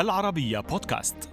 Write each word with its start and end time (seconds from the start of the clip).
العربية 0.00 0.60
بودكاست. 0.60 1.28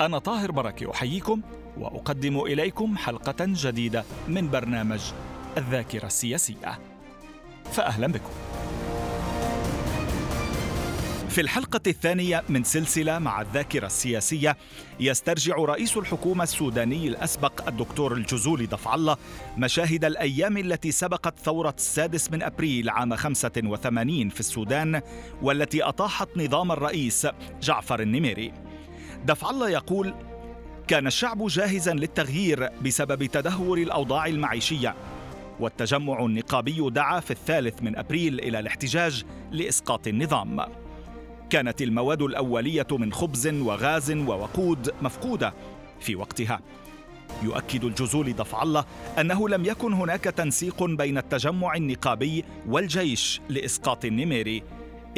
أنا 0.00 0.18
طاهر 0.18 0.50
بركة 0.50 0.90
أحييكم 0.90 1.40
وأقدم 1.78 2.40
إليكم 2.40 2.96
حلقة 2.96 3.34
جديدة 3.40 4.04
من 4.28 4.50
برنامج 4.50 5.00
الذاكرة 5.58 6.06
السياسية. 6.06 6.78
فأهلا 7.72 8.06
بكم. 8.06 8.30
في 11.32 11.40
الحلقة 11.40 11.80
الثانية 11.86 12.42
من 12.48 12.64
سلسلة 12.64 13.18
مع 13.18 13.40
الذاكرة 13.40 13.86
السياسية 13.86 14.56
يسترجع 15.00 15.56
رئيس 15.56 15.96
الحكومة 15.96 16.42
السوداني 16.42 17.08
الأسبق 17.08 17.68
الدكتور 17.68 18.12
الجزولي 18.12 18.66
ضفع 18.66 18.94
الله 18.94 19.16
مشاهد 19.56 20.04
الأيام 20.04 20.56
التي 20.56 20.92
سبقت 20.92 21.38
ثورة 21.38 21.74
السادس 21.78 22.30
من 22.30 22.42
أبريل 22.42 22.90
عام 22.90 23.16
85 23.16 24.28
في 24.28 24.40
السودان 24.40 25.02
والتي 25.42 25.82
أطاحت 25.82 26.28
نظام 26.36 26.72
الرئيس 26.72 27.26
جعفر 27.62 28.00
النميري. 28.00 28.52
دفع 29.24 29.50
الله 29.50 29.70
يقول 29.70 30.14
كان 30.88 31.06
الشعب 31.06 31.46
جاهزا 31.46 31.94
للتغيير 31.94 32.68
بسبب 32.84 33.24
تدهور 33.24 33.78
الأوضاع 33.78 34.26
المعيشية 34.26 34.94
والتجمع 35.60 36.24
النقابي 36.24 36.90
دعا 36.90 37.20
في 37.20 37.30
الثالث 37.30 37.82
من 37.82 37.96
أبريل 37.96 38.40
إلى 38.40 38.58
الاحتجاج 38.58 39.24
لإسقاط 39.52 40.06
النظام. 40.06 40.81
كانت 41.52 41.82
المواد 41.82 42.22
الأولية 42.22 42.86
من 42.90 43.12
خبز 43.12 43.48
وغاز 43.48 44.12
ووقود 44.12 44.94
مفقودة 45.02 45.54
في 46.00 46.16
وقتها. 46.16 46.60
يؤكد 47.42 47.84
الجزول 47.84 48.36
ضفع 48.36 48.62
الله 48.62 48.84
أنه 49.18 49.48
لم 49.48 49.64
يكن 49.64 49.92
هناك 49.92 50.24
تنسيق 50.24 50.84
بين 50.84 51.18
التجمع 51.18 51.74
النقابي 51.74 52.44
والجيش 52.68 53.40
لإسقاط 53.48 54.04
النميري 54.04 54.62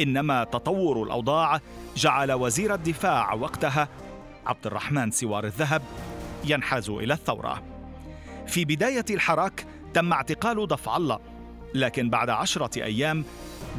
إنما 0.01 0.43
تطور 0.43 1.03
الأوضاع 1.03 1.61
جعل 1.95 2.31
وزير 2.31 2.73
الدفاع 2.73 3.33
وقتها 3.33 3.89
عبد 4.45 4.67
الرحمن 4.67 5.11
سوار 5.11 5.45
الذهب 5.45 5.81
ينحاز 6.45 6.89
إلى 6.89 7.13
الثورة. 7.13 7.63
في 8.47 8.65
بداية 8.65 9.05
الحراك 9.09 9.65
تم 9.93 10.13
اعتقال 10.13 10.67
ضفع 10.67 10.97
الله 10.97 11.19
لكن 11.73 12.09
بعد 12.09 12.29
عشرة 12.29 12.83
أيام 12.83 13.25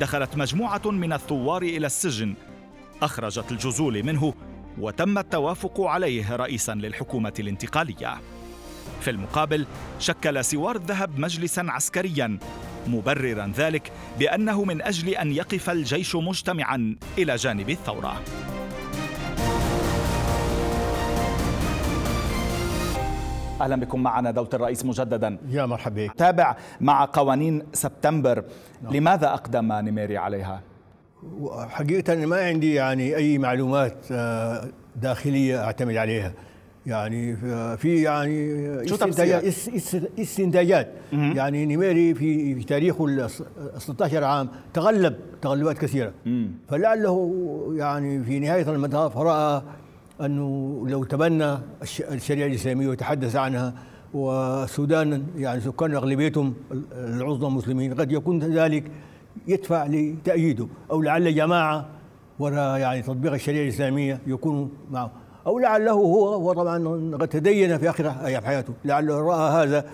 دخلت 0.00 0.36
مجموعة 0.36 0.82
من 0.90 1.12
الثوار 1.12 1.62
إلى 1.62 1.86
السجن 1.86 2.34
أخرجت 3.02 3.52
الجزول 3.52 4.02
منه 4.02 4.34
وتم 4.78 5.18
التوافق 5.18 5.80
عليه 5.80 6.36
رئيسا 6.36 6.74
للحكومة 6.74 7.32
الانتقالية. 7.38 8.20
في 9.00 9.10
المقابل 9.10 9.66
شكل 9.98 10.44
سوار 10.44 10.76
الذهب 10.76 11.18
مجلسا 11.18 11.66
عسكريا 11.68 12.38
مبررا 12.86 13.52
ذلك 13.56 13.92
بأنه 14.18 14.64
من 14.64 14.82
أجل 14.82 15.08
أن 15.08 15.32
يقف 15.32 15.70
الجيش 15.70 16.16
مجتمعا 16.16 16.96
إلى 17.18 17.36
جانب 17.36 17.70
الثورة. 17.70 18.22
أهلا 23.60 23.76
بكم 23.76 24.02
معنا 24.02 24.30
دولة 24.30 24.48
الرئيس 24.54 24.84
مجددا. 24.84 25.38
يا 25.48 25.66
مرحبا 25.66 26.08
تابع 26.16 26.56
مع 26.80 27.04
قوانين 27.12 27.62
سبتمبر. 27.72 28.44
نعم. 28.82 28.92
لماذا 28.94 29.26
أقدم 29.26 29.72
نيميري 29.72 30.16
عليها؟ 30.16 30.60
حقيقة 31.68 32.26
ما 32.26 32.36
عندي 32.40 32.74
يعني 32.74 33.16
أي 33.16 33.38
معلومات 33.38 33.96
آه، 34.12 34.68
داخلية 34.96 35.64
أعتمد 35.64 35.96
عليها. 35.96 36.32
يعني 36.86 37.36
في 37.76 38.02
يعني 38.02 38.88
شو 38.88 38.94
استنتاجات 38.94 39.44
استنتاجات. 40.18 40.92
يعني 41.12 41.66
نيميري 41.66 42.14
في 42.14 42.54
في 42.54 42.64
تاريخه 42.64 43.06
ال 43.06 43.30
16 43.78 44.24
عام 44.24 44.48
تغلب 44.74 45.16
تغلبات 45.42 45.78
كثيرة. 45.78 46.12
مم. 46.26 46.50
فلعله 46.68 47.32
يعني 47.76 48.24
في 48.24 48.38
نهاية 48.38 48.70
المطاف 48.70 49.18
رأى 49.18 49.62
أنه 50.20 50.84
لو 50.88 51.04
تبنى 51.04 51.58
الشريعة 52.10 52.46
الإسلامية 52.46 52.88
وتحدث 52.88 53.36
عنها 53.36 53.74
والسودان 54.14 55.26
يعني 55.36 55.60
سكان 55.60 55.94
أغلبيتهم 55.94 56.54
العظمى 56.92 57.50
مسلمين 57.50 57.94
قد 57.94 58.12
يكون 58.12 58.38
ذلك 58.38 58.84
يدفع 59.48 59.86
لتأييده 59.86 60.66
أو 60.90 61.02
لعل 61.02 61.34
جماعة 61.34 61.86
وراء 62.38 62.78
يعني 62.78 63.02
تطبيق 63.02 63.32
الشريعة 63.32 63.62
الإسلامية 63.62 64.20
يكونوا 64.26 64.68
معه. 64.90 65.10
أو 65.46 65.58
لعله 65.58 65.92
هو 65.92 66.34
هو 66.34 66.52
طبعا 66.52 67.16
قد 67.16 67.28
تدين 67.28 67.78
في 67.78 67.90
آخر 67.90 68.08
أيام 68.24 68.42
حياته. 68.42 68.72
لعله 68.84 69.20
رأى 69.20 69.64
هذا 69.64 69.84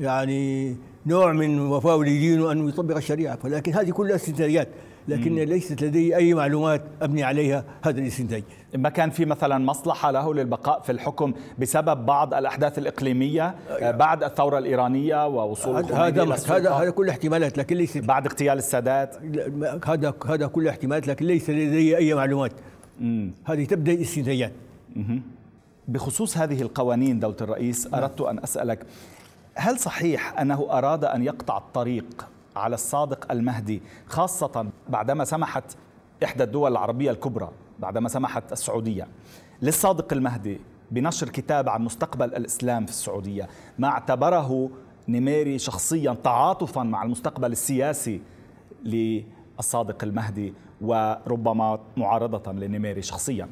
يعني 0.00 0.76
نوع 1.06 1.32
من 1.32 1.60
وفاء 1.60 2.02
لدينه 2.02 2.52
أنه 2.52 2.68
يطبق 2.68 2.96
الشريعة. 2.96 3.38
ولكن 3.44 3.72
هذه 3.72 3.90
كلها 3.90 4.16
استنتاجات. 4.16 4.68
لكن. 5.08 5.34
ليست 5.34 5.82
لدي 5.82 6.16
أي 6.16 6.34
معلومات 6.34 6.82
أبني 7.02 7.22
عليها 7.22 7.64
هذا 7.82 8.00
الاستنتاج. 8.00 8.42
ما 8.74 8.88
كان 8.88 9.10
في 9.10 9.24
مثلا 9.24 9.58
مصلحة 9.58 10.10
له 10.10 10.34
للبقاء 10.34 10.80
في 10.80 10.92
الحكم 10.92 11.32
بسبب 11.58 12.06
بعض 12.06 12.34
الأحداث 12.34 12.78
الإقليمية 12.78 13.54
آه، 13.70 13.90
بعد 13.90 14.24
الثورة 14.24 14.58
الإيرانية 14.58 15.26
ووصول 15.26 15.84
هذا 15.84 16.24
هذا 16.48 16.70
هذا 16.70 16.90
كل 16.90 17.08
احتمالات 17.08 17.58
لكن 17.58 17.76
ليس 17.76 17.98
بعد 17.98 18.26
اغتيال 18.26 18.58
السادات. 18.58 19.16
هذا 19.86 20.14
هذا 20.26 20.46
كل 20.46 20.68
احتمالات 20.68 21.08
لكن 21.08 21.26
ليس 21.26 21.50
لدي 21.50 21.96
أي 21.96 22.14
معلومات. 22.14 22.52
هذه 23.44 23.64
تبدأ 23.64 24.00
استنتاجات 24.00 24.52
بخصوص 25.88 26.38
هذه 26.38 26.62
القوانين 26.62 27.20
دولة 27.20 27.36
الرئيس 27.40 27.86
نعم. 27.86 28.02
أردت 28.02 28.20
أن 28.20 28.38
أسألك 28.38 28.86
هل 29.54 29.78
صحيح 29.78 30.40
أنه 30.40 30.66
أراد 30.70 31.04
أن 31.04 31.22
يقطع 31.22 31.58
الطريق 31.58 32.26
على 32.56 32.74
الصادق 32.74 33.32
المهدي 33.32 33.82
خاصة 34.06 34.66
بعدما 34.88 35.24
سمحت 35.24 35.76
إحدى 36.24 36.44
الدول 36.44 36.72
العربية 36.72 37.10
الكبرى 37.10 37.50
بعدما 37.78 38.08
سمحت 38.08 38.52
السعودية. 38.52 39.08
للصادق 39.62 40.12
المهدي 40.12 40.60
بنشر 40.90 41.28
كتاب 41.28 41.68
عن 41.68 41.82
مستقبل 41.82 42.34
الإسلام 42.34 42.84
في 42.86 42.90
السعودية 42.90 43.48
ما 43.78 43.88
اعتبره 43.88 44.70
نميري 45.08 45.58
شخصيا 45.58 46.16
تعاطفا 46.24 46.82
مع 46.82 47.02
المستقبل 47.02 47.52
السياسي 47.52 48.20
للصادق 48.84 50.04
المهدي 50.04 50.54
وربما 50.80 51.78
معارضة 51.96 52.52
لنميري 52.52 53.02
شخصيا. 53.02 53.48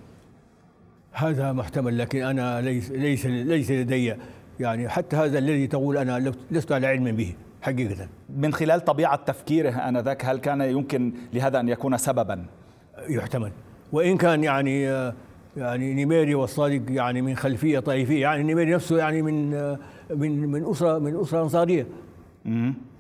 هذا 1.13 1.53
محتمل 1.53 1.99
لكن 1.99 2.23
أنا 2.23 2.61
ليس, 2.61 2.91
ليس, 2.91 3.27
ليس 3.27 3.71
لدي 3.71 4.15
يعني 4.61 4.89
حتى 4.89 5.17
هذا 5.17 5.39
الذي 5.39 5.67
تقول 5.67 5.97
أنا 5.97 6.33
لست 6.51 6.73
على 6.73 6.87
علم 6.87 7.17
به. 7.17 7.35
حقيقة. 7.63 8.09
من 8.37 8.53
خلال 8.53 8.85
طبيعة 8.85 9.17
تفكيره 9.17 9.71
آنذاك 9.71 10.25
هل 10.25 10.39
كان 10.39 10.61
يمكن 10.61 11.13
لهذا 11.33 11.61
أن 11.61 11.69
يكون 11.69 11.97
سببا؟ 11.97 12.45
يحتمل. 13.09 13.53
وإن 13.93 14.17
كان 14.17 14.45
يعني 14.45 14.83
يعني 15.57 15.95
نيميري 15.95 16.35
والصادق 16.35 16.83
يعني 16.89 17.23
من 17.23 17.37
خلفية 17.37 17.79
طائفية 17.79 18.23
يعني 18.23 18.43
نيميري 18.43 18.75
نفسه 18.75 18.99
يعني 18.99 19.23
من 19.23 19.51
من 20.11 20.49
من 20.49 20.71
أسرة 20.71 20.99
من 20.99 21.21
أسرة 21.21 21.43
أنصارية. 21.43 21.87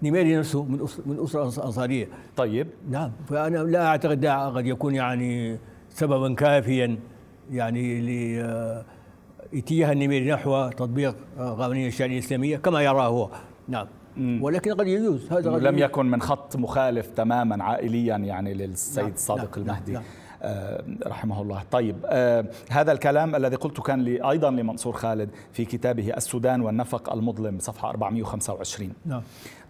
نيميري 0.03 0.37
نفسه 0.37 0.65
من 0.65 0.83
أسرة 0.83 1.03
من 1.06 1.22
أسرة 1.22 1.45
أنصارية. 1.45 2.09
طيب. 2.37 2.67
نعم. 2.91 3.11
فأنا 3.28 3.59
لا 3.59 3.87
أعتقد 3.87 4.27
قد 4.27 4.67
يكون 4.67 4.95
يعني 4.95 5.59
سببا 5.89 6.34
كافيا 6.34 6.99
يعني 7.51 8.01
لاتجاه 9.53 9.92
النميري 9.92 10.33
نحو 10.33 10.69
تطبيق 10.69 11.16
قوانين 11.39 11.86
الشريعة 11.86 12.13
الإسلامية 12.13 12.57
كما 12.57 12.83
يراه 12.83 13.07
هو. 13.07 13.28
نعم. 13.69 13.86
ولكن 14.18 14.72
قد 14.74 14.86
يجوز 14.86 15.32
هذا 15.32 15.50
قد 15.50 15.62
لم 15.62 15.78
يكن 15.78 16.06
من 16.06 16.22
خط 16.22 16.56
مخالف 16.56 17.06
تماما 17.16 17.64
عائليا 17.64 18.16
يعني 18.16 18.54
للسيد 18.54 19.04
نعم 19.04 19.12
صادق 19.16 19.59
نعم 19.59 19.66
المهدي. 19.66 19.92
نعم 19.92 20.03
آه 20.03 20.22
رحمه 21.06 21.42
الله 21.42 21.62
طيب 21.71 21.97
آه 22.06 22.44
هذا 22.71 22.92
الكلام 22.92 23.36
الذي 23.36 23.56
قلته 23.56 23.83
كان 23.83 24.00
لي 24.00 24.30
أيضا 24.30 24.50
لمنصور 24.50 24.92
خالد 24.92 25.30
في 25.53 25.65
كتابه 25.65 26.12
السودان 26.16 26.60
والنفق 26.60 27.12
المظلم 27.12 27.59
صفحة 27.59 27.91
425 27.91 28.92
نعم. 29.06 29.22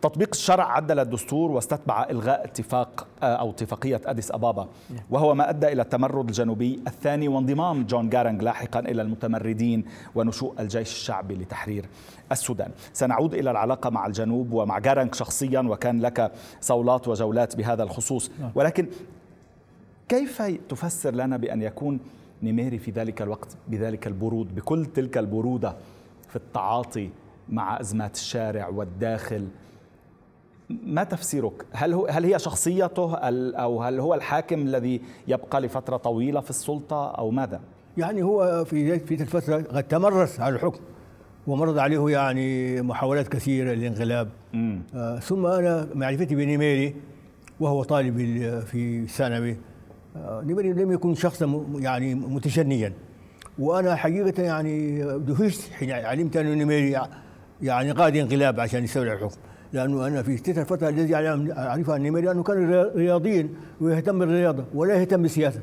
تطبيق 0.02 0.28
الشرع 0.32 0.72
عدل 0.72 0.98
الدستور 0.98 1.50
واستتبع 1.50 2.06
إلغاء 2.10 2.44
اتفاق 2.44 3.06
آه 3.22 3.26
أو 3.26 3.50
اتفاقية 3.50 4.00
أديس 4.06 4.30
أبابا 4.30 4.69
نعم. 4.90 5.00
وهو 5.10 5.34
ما 5.34 5.50
أدى 5.50 5.72
إلى 5.72 5.82
التمرد 5.82 6.28
الجنوبي 6.28 6.80
الثاني 6.86 7.28
وانضمام 7.28 7.84
جون 7.86 8.08
جارنج 8.08 8.42
لاحقا 8.42 8.80
إلى 8.80 9.02
المتمردين 9.02 9.84
ونشوء 10.14 10.54
الجيش 10.60 10.92
الشعبي 10.92 11.34
لتحرير 11.34 11.86
السودان 12.32 12.70
سنعود 12.92 13.34
إلى 13.34 13.50
العلاقة 13.50 13.90
مع 13.90 14.06
الجنوب 14.06 14.52
ومع 14.52 14.78
جارنج 14.78 15.14
شخصيا 15.14 15.60
وكان 15.60 16.00
لك 16.00 16.32
صولات 16.60 17.08
وجولات 17.08 17.56
بهذا 17.56 17.82
الخصوص 17.82 18.30
نعم. 18.40 18.50
ولكن 18.54 18.88
كيف 20.12 20.43
تفسر 20.69 21.14
لنا 21.14 21.37
بأن 21.37 21.62
يكون 21.62 22.00
نيميري 22.43 22.79
في 22.79 22.91
ذلك 22.91 23.23
الوقت 23.23 23.56
بذلك 23.69 24.06
البرود 24.06 24.55
بكل 24.55 24.87
تلك 24.87 25.19
البرودة 25.19 25.76
في 26.29 26.37
التعاطي 26.37 27.11
مع 27.49 27.81
أزمات 27.81 28.14
الشارع 28.14 28.69
والداخل 28.69 29.49
ما 30.70 31.05
تفسيرك؟ 31.05 31.67
هل 31.73 31.93
هو 31.93 32.06
هل 32.06 32.25
هي 32.25 32.38
شخصيته 32.38 33.14
أو 33.14 33.82
هل 33.82 34.00
هو 34.00 34.14
الحاكم 34.14 34.62
الذي 34.62 35.00
يبقى 35.29 35.61
لفترة 35.61 35.97
طويلة 35.97 36.41
في 36.41 36.50
السلطة 36.50 37.11
أو 37.11 37.31
ماذا؟ 37.31 37.61
يعني 37.99 38.23
هو 38.23 38.64
في 38.64 38.99
في 38.99 39.14
الفترة 39.14 39.56
قد 39.56 39.82
تمرس 39.82 40.41
على 40.41 40.55
الحكم 40.55 40.81
ومرض 41.47 41.79
عليه 41.79 42.09
يعني 42.09 42.82
محاولات 42.82 43.29
كثيرة 43.29 43.73
للانقلاب 43.73 44.29
آه 44.94 45.19
ثم 45.19 45.47
أنا 45.47 45.88
معرفتي 45.94 46.35
بنيميري 46.35 46.94
وهو 47.61 47.82
طالب 47.82 48.19
في 48.61 49.06
ثانوي 49.06 49.56
آه، 50.17 50.43
نميري 50.47 50.73
لم 50.73 50.93
يكن 50.93 51.14
شخصا 51.14 51.67
يعني 51.79 52.14
متشنجا 52.14 52.93
وأنا 53.59 53.94
حقيقة 53.94 54.43
يعني 54.43 55.03
دهشت 55.19 55.73
حين 55.73 55.91
علمت 55.91 56.37
ان 56.37 56.59
نميري 56.59 57.00
يعني 57.62 57.91
قاد 57.91 58.17
انقلاب 58.17 58.61
عشان 58.61 58.85
يستولي 58.85 59.12
الحكم. 59.12 59.37
لأنه 59.73 60.06
أنا 60.06 60.23
في 60.23 60.37
تلك 60.37 60.59
الفترة 60.59 60.88
الذي 60.88 61.14
اعرفها 61.14 61.94
عن 61.94 62.06
أنه 62.06 62.43
كان 62.43 62.91
رياضيا 62.97 63.49
ويهتم 63.81 64.19
بالرياضة 64.19 64.64
ولا 64.75 64.94
يهتم 64.94 65.23
بالسياسة. 65.23 65.61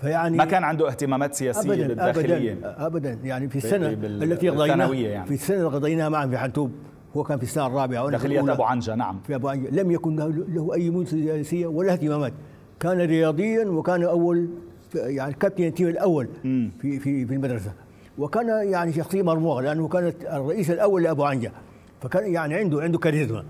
فيعني 0.00 0.36
ما 0.36 0.44
كان 0.44 0.64
عنده 0.64 0.88
اهتمامات 0.88 1.34
سياسية 1.34 1.72
أبداً 1.72 1.86
بالداخليه 1.86 2.52
ابدا 2.52 2.86
ابدا. 2.86 3.18
يعني 3.24 3.48
في 3.48 3.56
السنة 3.56 3.88
التي 4.04 4.48
قضيناها 4.48 4.94
يعني. 4.94 5.26
في 5.26 5.34
السنة 5.34 5.56
اللي 5.56 5.68
قضيناها 5.68 6.08
معا 6.08 6.26
في 6.26 6.38
حنتوب 6.38 6.70
هو 7.16 7.22
كان 7.22 7.38
في 7.38 7.44
السنة 7.44 7.66
الرابعة 7.66 8.10
داخلية 8.10 8.52
أبو 8.52 8.62
عنجة 8.62 8.94
نعم. 8.94 9.20
في 9.26 9.34
أبو 9.34 9.48
عنجة. 9.48 9.68
لم 9.70 9.90
يكن 9.90 10.16
له 10.48 10.74
أي 10.74 10.90
منصب 10.90 11.18
سياسية 11.18 11.66
ولا 11.66 11.92
اهتمامات. 11.92 12.32
كان 12.80 13.00
رياضيا 13.00 13.64
وكان 13.64 14.02
أول 14.02 14.48
يعني 14.94 15.34
كابتن 15.34 15.64
ال 15.64 15.69
team 15.69 15.88
الأول 15.88 16.28
في 16.42 16.98
في 16.98 17.26
في 17.26 17.34
المدرسة. 17.34 17.72
وكان 18.18 18.48
يعني 18.70 18.92
شخصية 18.92 19.22
مرموقة 19.22 19.60
لأنه 19.60 19.88
كان 19.88 20.12
الرئيس 20.32 20.70
الأول 20.70 21.02
لأبو 21.02 21.24
عنجة. 21.24 21.52
فكان 22.00 22.32
يعني 22.32 22.54
عنده 22.54 22.80
عنده 22.80 22.98
كاريزما. 22.98 23.44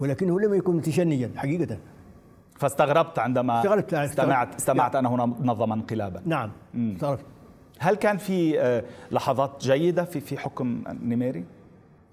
ولكنه 0.00 0.40
لم 0.40 0.54
يكن 0.54 0.76
متشنجا 0.76 1.30
حقيقة. 1.36 1.78
فاستغربت 2.58 3.18
عندما 3.18 3.58
استغربت 3.58 3.94
استمعت 3.94 4.54
استمعت 4.54 4.96
أنه 4.96 5.16
نظم 5.24 5.72
انقلابا. 5.72 6.22
نعم. 6.26 6.50
استغربت. 6.76 7.24
هل 7.78 7.94
كان 7.94 8.16
في 8.16 8.60
آه، 8.60 8.84
لحظات 9.10 9.50
جيدة 9.60 10.04
في 10.04 10.20
في 10.20 10.38
حكم 10.38 10.82
نيميري؟ 11.02 11.44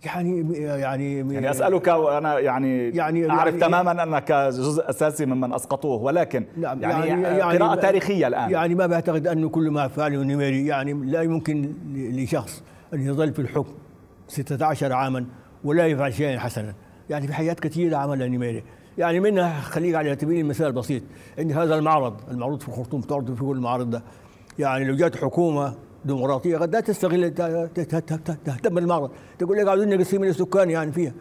يعني 0.05 0.53
يعني 0.59 1.33
يعني 1.33 1.51
أسألك 1.51 1.87
وأنا 1.87 2.39
يعني, 2.39 2.89
يعني 2.89 3.29
أعرف 3.29 3.53
يعني 3.53 3.59
تماما 3.59 4.03
أنك 4.03 4.31
جزء 4.31 4.89
أساسي 4.89 5.25
ممن 5.25 5.53
أسقطوه 5.53 6.01
ولكن 6.01 6.45
نعم 6.57 6.81
يعني, 6.81 7.07
يعني, 7.07 7.21
يعني 7.23 7.57
قراءة 7.57 7.75
تاريخية 7.75 8.27
الآن. 8.27 8.51
يعني 8.51 8.75
ما 8.75 8.87
بعتقد 8.87 9.27
انه 9.27 9.49
كل 9.49 9.71
ما 9.71 9.87
فعله 9.87 10.23
نيميري 10.23 10.65
يعني 10.67 10.93
لا 10.93 11.21
يمكن 11.21 11.73
لشخص 11.93 12.63
أن 12.93 13.01
يظل 13.01 13.33
في 13.33 13.39
الحكم 13.39 13.73
16 14.27 14.93
عاما 14.93 15.25
ولا 15.63 15.87
يفعل 15.87 16.13
شيئا 16.13 16.39
حسنا. 16.39 16.73
يعني 17.09 17.27
في 17.27 17.33
حاجات 17.33 17.53
كثيرة 17.53 17.97
عملها 17.97 18.27
نيميري. 18.27 18.63
يعني 18.97 19.19
منها 19.19 19.61
خليك 19.61 19.95
على 19.95 20.17
سبيل 20.21 20.39
المثال 20.39 20.67
البسيط 20.67 21.03
عند 21.39 21.51
هذا 21.51 21.75
المعرض 21.75 22.15
المعروض 22.31 22.61
في 22.61 22.67
الخرطوم 22.69 23.01
تعرض 23.01 23.33
في 23.35 23.43
كل 23.43 23.55
المعارض 23.55 23.89
ده. 23.89 24.03
يعني 24.59 24.85
لو 24.85 24.95
جات 24.95 25.15
حكومة 25.15 25.73
ديمقراطية 26.05 26.57
قد 26.57 26.73
لا 26.73 26.79
تستغل 26.79 27.33
تهتم 28.45 28.75
بالمعرض. 28.75 29.11
تقول 29.39 29.57
لك 29.57 29.67
عاوزين 29.67 29.89
نقسم 29.89 30.23
السكان 30.23 30.69
يعني 30.69 30.91
فيها. 30.91 31.13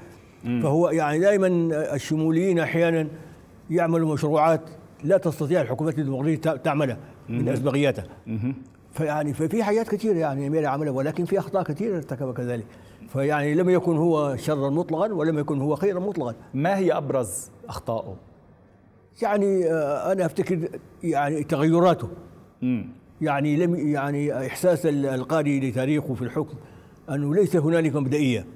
فهو 0.44 0.88
يعني 0.88 1.19
دائما 1.19 1.47
الشموليين 1.94 2.59
أحيانا 2.59 3.09
يعملوا 3.71 4.15
مشروعات 4.15 4.61
لا 5.05 5.17
تستطيع 5.19 5.61
الحكومات 5.61 5.99
الديمقراطية 5.99 6.37
تعملها 6.37 6.99
من 7.29 7.49
اسبقياتها 7.49 8.05
فيعني 8.93 9.32
ففي 9.32 9.62
حاجات 9.62 9.88
كثيره 9.88 10.17
يعني 10.17 10.47
امير 10.47 10.67
عملها 10.67 10.93
ولكن 10.93 11.25
في 11.25 11.38
أخطاء 11.38 11.62
كثيره 11.62 11.97
ارتكبها 11.97 12.32
كذلك. 12.32 12.67
فيعني 13.09 13.55
لم 13.55 13.71
يكن 13.71 13.97
هو 13.97 14.37
شرا 14.37 14.71
مطلقا 14.71 15.12
ولم 15.12 15.38
يكن 15.38 15.61
هو 15.61 15.77
خيرا 15.77 16.00
مطلقا. 16.00 16.35
ما 16.55 16.77
هي 16.77 16.93
أبرز 16.93 17.50
اخطائه؟ 17.69 18.17
يعني 19.23 19.71
آه، 19.71 20.12
أنا 20.12 20.27
أفتكر 20.27 20.69
يعني 21.03 21.44
تغيراته. 21.44 22.09
يعني 23.20 23.56
لم 23.56 23.75
يعني 23.88 24.46
إحساس 24.46 24.87
القارئ 24.87 25.61
لتاريخه 25.61 26.14
في 26.14 26.22
الحكم 26.22 26.55
أنه 27.11 27.34
ليس 27.34 27.56
هنالك 27.56 27.96
مبدئية. 27.96 28.46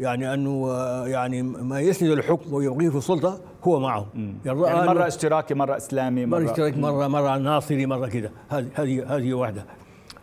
يعني 0.00 0.34
أنه 0.34 0.70
آه، 0.70 1.08
يعني 1.08 1.42
ما 1.42 1.80
يسند 1.80 2.10
الحكم 2.10 2.52
ويبغيه 2.52 2.88
في 2.88 2.96
السلطة 2.96 3.40
هو 3.64 3.80
معه. 3.80 4.06
يعني 4.44 4.86
مرة 4.86 5.06
اشتراكي 5.06 5.54
مرة 5.54 5.76
إسلامي 5.76 6.26
مره, 6.26 6.40
مرة 6.40 6.50
اشتراكي 6.50 6.80
مره 6.80 7.06
مرة 7.08 7.38
ناصري 7.38 7.86
مرة 7.86 8.06
كذا 8.06 8.30
هذه 8.48 8.68
هذه 8.74 9.16
هذه 9.16 9.32
واحدة. 9.32 9.64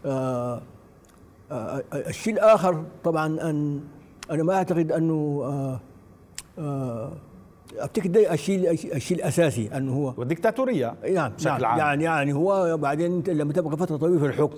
آه 0.05 0.61
آه 1.51 1.83
الشيء 1.93 2.33
الآخر 2.33 2.83
طبعا 3.03 3.25
ان 3.49 3.81
أنا 4.31 4.43
ما 4.43 4.53
أعتقد 4.53 4.91
أنه 4.91 5.41
آه 6.59 7.11
افتكر 7.77 8.09
ده 8.09 8.33
الشيء 8.33 8.71
الشيء 8.71 9.17
الأساسي 9.17 9.69
أنه 9.77 9.93
هو 9.93 10.13
والديكتاتوريه 10.17 10.95
نعم 11.13 11.31
بشكل 11.31 11.49
نعم. 11.49 11.65
عام. 11.65 11.79
يعني 11.79 12.03
يعني 12.03 12.33
هو 12.33 12.77
بعدين 12.77 13.15
أنت 13.15 13.29
لما 13.29 13.53
تبقى 13.53 13.77
فترة 13.77 13.97
طويلة 13.97 14.19
في 14.19 14.25
الحكم 14.25 14.57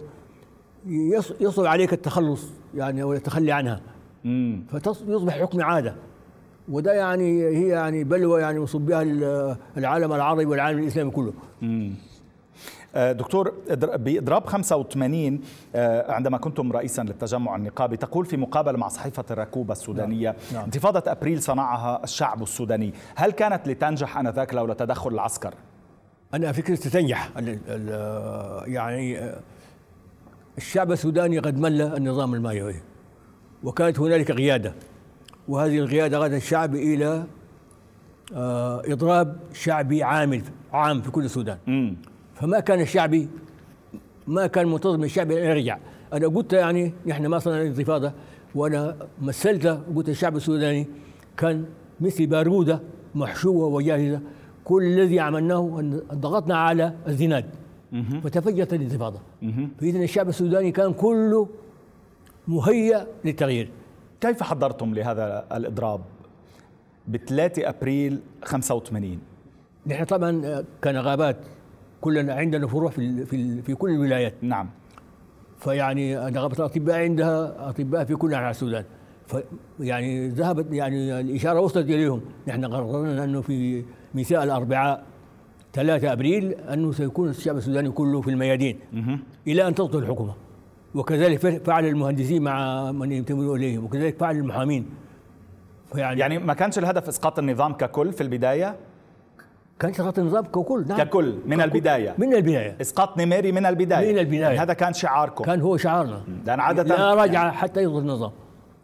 يصعب 1.39 1.65
عليك 1.65 1.93
التخلص 1.93 2.45
يعني 2.75 3.01
أو 3.03 3.13
التخلي 3.13 3.51
عنها. 3.51 3.81
فيصبح 4.81 5.39
حكم 5.41 5.61
عادة. 5.61 5.95
وده 6.69 6.93
يعني 6.93 7.43
هي 7.47 7.67
يعني 7.67 8.03
بلوى 8.03 8.41
يعني 8.41 8.63
يصب 8.63 8.81
بها 8.81 9.01
العالم 9.77 10.13
العربي 10.13 10.45
والعالم 10.45 10.79
الإسلامي 10.79 11.11
كله. 11.11 11.33
مم. 11.61 11.93
آه، 12.95 13.11
دكتور 13.11 13.53
بإضراب 13.75 14.45
85 14.45 15.41
آه، 15.75 16.11
عندما 16.11 16.37
كنتم 16.37 16.71
رئيسا 16.71 17.01
للتجمع 17.01 17.55
النقابي 17.55 17.97
تقول 17.97 18.25
في 18.25 18.37
مقابلة 18.37 18.77
مع 18.77 18.87
صحيفة 18.87 19.25
الركوبة 19.31 19.71
السودانية 19.71 20.29
نعم. 20.29 20.35
نعم. 20.53 20.63
انتفاضة 20.63 21.11
أبريل 21.11 21.41
صنعها 21.41 22.03
الشعب 22.03 22.43
السوداني 22.43 22.93
هل 23.15 23.31
كانت 23.31 23.67
لتنجح 23.67 24.17
آنذاك 24.17 24.53
لولا 24.53 24.73
تدخل 24.73 25.13
العسكر؟ 25.13 25.53
أنا 26.33 26.51
فكرة 26.51 26.75
تنجح 26.75 27.29
يعني 28.65 29.19
آه، 29.19 29.39
الشعب 30.57 30.91
السوداني 30.91 31.39
قد 31.39 31.57
مل 31.57 31.81
النظام 31.81 32.33
المايوي 32.33 32.75
وكانت 33.63 33.99
هنالك 33.99 34.31
قيادة 34.31 34.73
وهذه 35.47 35.79
القيادة 35.79 36.17
غادت 36.17 36.33
الشعب 36.33 36.75
إلى 36.75 37.23
إضراب 38.85 39.37
شعبي 39.53 40.03
عامل 40.03 40.43
عام 40.73 41.01
في 41.01 41.11
كل 41.11 41.25
السودان 41.25 41.57
فما 42.39 42.59
كان 42.59 42.81
الشعبي 42.81 43.29
ما 44.27 44.47
كان 44.47 44.67
منتظم 44.67 45.03
الشعبي 45.03 45.43
أن 45.43 45.49
يرجع. 45.49 45.77
أنا 46.13 46.27
قلت 46.27 46.53
يعني 46.53 46.93
نحن 47.05 47.25
ما 47.25 47.39
صنعنا 47.39 47.61
الانتفاضة 47.61 48.11
وأنا 48.55 48.95
مثلت 49.21 49.67
قلت 49.95 50.09
الشعب 50.09 50.35
السوداني 50.35 50.87
كان 51.37 51.65
مثل 52.01 52.27
بارودة 52.27 52.81
محشوة 53.15 53.67
وجاهزة. 53.67 54.21
كل 54.63 54.83
الذي 54.83 55.19
عملناه 55.19 55.79
أن 55.79 56.01
ضغطنا 56.13 56.57
على 56.57 56.93
الزناد. 57.07 57.45
فتفجرت 58.23 58.73
الانتفاضة. 58.73 59.19
فاذا 59.79 60.03
الشعب 60.03 60.29
السوداني 60.29 60.71
كان 60.71 60.93
كله 60.93 61.47
مهيأ 62.47 63.07
للتغيير. 63.25 63.69
كيف 64.21 64.43
حضرتم 64.43 64.93
لهذا 64.93 65.45
الإضراب 65.53 66.01
ب 67.07 67.17
3 67.17 67.69
ابريل 67.69 68.19
85 68.43 69.19
نحن 69.87 70.03
طبعا 70.03 70.63
كنغابات 70.83 71.37
كلنا 72.01 72.33
عندنا 72.33 72.67
فروع 72.67 72.89
في 72.89 73.25
في 73.25 73.61
في 73.61 73.75
كل 73.75 73.89
الولايات. 73.89 74.33
نعم. 74.41 74.69
فيعني 75.59 76.15
نقابه 76.15 76.55
الأطباء 76.59 76.99
عندها 76.99 77.69
أطباء 77.69 78.05
في 78.05 78.15
كل 78.15 78.33
أنحاء 78.33 78.49
السودان. 78.49 78.83
فيعني 79.27 80.29
ذهبت 80.29 80.73
يعني 80.73 81.19
الإشارة 81.19 81.59
وصلت 81.59 81.89
إليهم. 81.89 82.21
نحن 82.47 82.65
قررنا 82.65 83.23
أنه 83.23 83.41
في 83.41 83.83
مساء 84.13 84.43
الأربعاء 84.43 85.03
3 85.73 86.13
أبريل 86.13 86.51
أنه 86.51 86.91
سيكون 86.91 87.29
الشعب 87.29 87.57
السوداني 87.57 87.91
كله 87.91 88.21
في 88.21 88.29
الميادين. 88.29 88.79
إلى 89.47 89.67
أن 89.67 89.75
تسقط 89.75 89.95
الحكومة. 89.95 90.33
وكذلك 90.95 91.39
فعل 91.63 91.85
المهندسين 91.85 92.41
مع 92.41 92.91
من 92.91 93.11
ينتمون 93.11 93.57
إليهم. 93.57 93.85
وكذلك 93.85 94.17
فعل 94.17 94.35
المحامين. 94.35 94.85
فيعني 95.93 96.19
يعني 96.19 96.37
ما 96.37 96.53
كانش 96.53 96.79
الهدف 96.79 97.07
إسقاط 97.07 97.39
النظام 97.39 97.73
ككل 97.73 98.13
في 98.13 98.21
البداية؟ 98.21 98.75
كان 99.79 99.91
اسقاط 99.91 100.19
النظام 100.19 100.45
ككل 100.45 100.85
نعم. 100.87 100.97
ككل 100.97 101.35
من 101.45 101.57
ككل. 101.57 101.63
البداية. 101.63 102.15
من 102.17 102.33
البداية. 102.33 102.75
إسقاط 102.81 103.17
نميري 103.17 103.51
من 103.51 103.65
البداية. 103.65 104.13
من 104.13 104.19
البداية. 104.19 104.41
يعني 104.41 104.57
هذا 104.57 104.73
كان 104.73 104.93
شعاركم. 104.93 105.43
كان 105.43 105.61
هو 105.61 105.77
شعارنا. 105.77 106.21
لأن 106.45 106.59
عادة 106.59 106.83
لا 106.83 107.13
رجع 107.13 107.51
حتى 107.51 107.81
يسقط 107.81 107.95
النظام. 107.95 108.31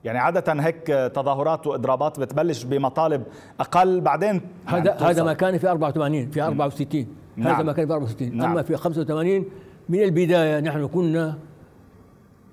يعني 0.04 0.20
عادة 0.20 0.54
هيك 0.54 0.88
تظاهرات 1.16 1.68
وإضرابات 1.68 2.20
بتبلش 2.20 2.64
بمطالب 2.64 3.24
أقل 3.60 4.02
بعدين 4.02 4.42
هذا 4.66 4.90
يعني 4.90 5.06
هذا 5.06 5.24
ما 5.24 5.34
كان 5.34 5.58
في 5.58 5.70
84 5.70 6.30
في 6.30 6.42
64 6.42 7.08
نعم. 7.38 7.56
هذا 7.56 7.64
ما 7.64 7.74
كان 7.74 7.88
في 7.88 7.94
64 7.94 8.38
نعم. 8.38 8.52
أما 8.52 8.62
في 8.62 8.78
85 8.78 9.46
من 9.90 10.04
البداية 10.04 10.60
نحن 10.60 10.88
كنا 10.88 11.38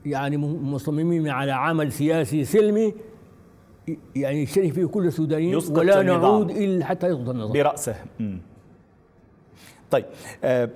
يعني 0.06 0.36
مصممين 0.36 1.28
على 1.28 1.52
عمل 1.52 1.92
سياسي 1.92 2.44
سلمي 2.44 2.94
يعني 4.16 4.42
يشترك 4.42 4.72
فيه 4.72 4.84
كل 4.84 5.06
السودانيين 5.06 5.54
ولا 5.70 6.02
نعود 6.02 6.50
الا 6.50 6.84
حتى 6.84 7.06
يسقط 7.06 7.28
النظام 7.28 7.52
برأسه 7.52 7.94
مم. 8.20 8.40
طيب 9.90 10.04
آه 10.44 10.68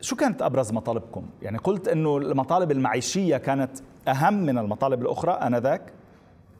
شو 0.00 0.16
كانت 0.16 0.42
أبرز 0.42 0.72
مطالبكم؟ 0.72 1.26
يعني 1.42 1.58
قلت 1.58 1.88
إنه 1.88 2.16
المطالب 2.16 2.70
المعيشية 2.70 3.36
كانت 3.36 3.70
أهم 4.08 4.34
من 4.34 4.58
المطالب 4.58 5.02
الأخرى 5.02 5.32
آنذاك؟ 5.32 5.92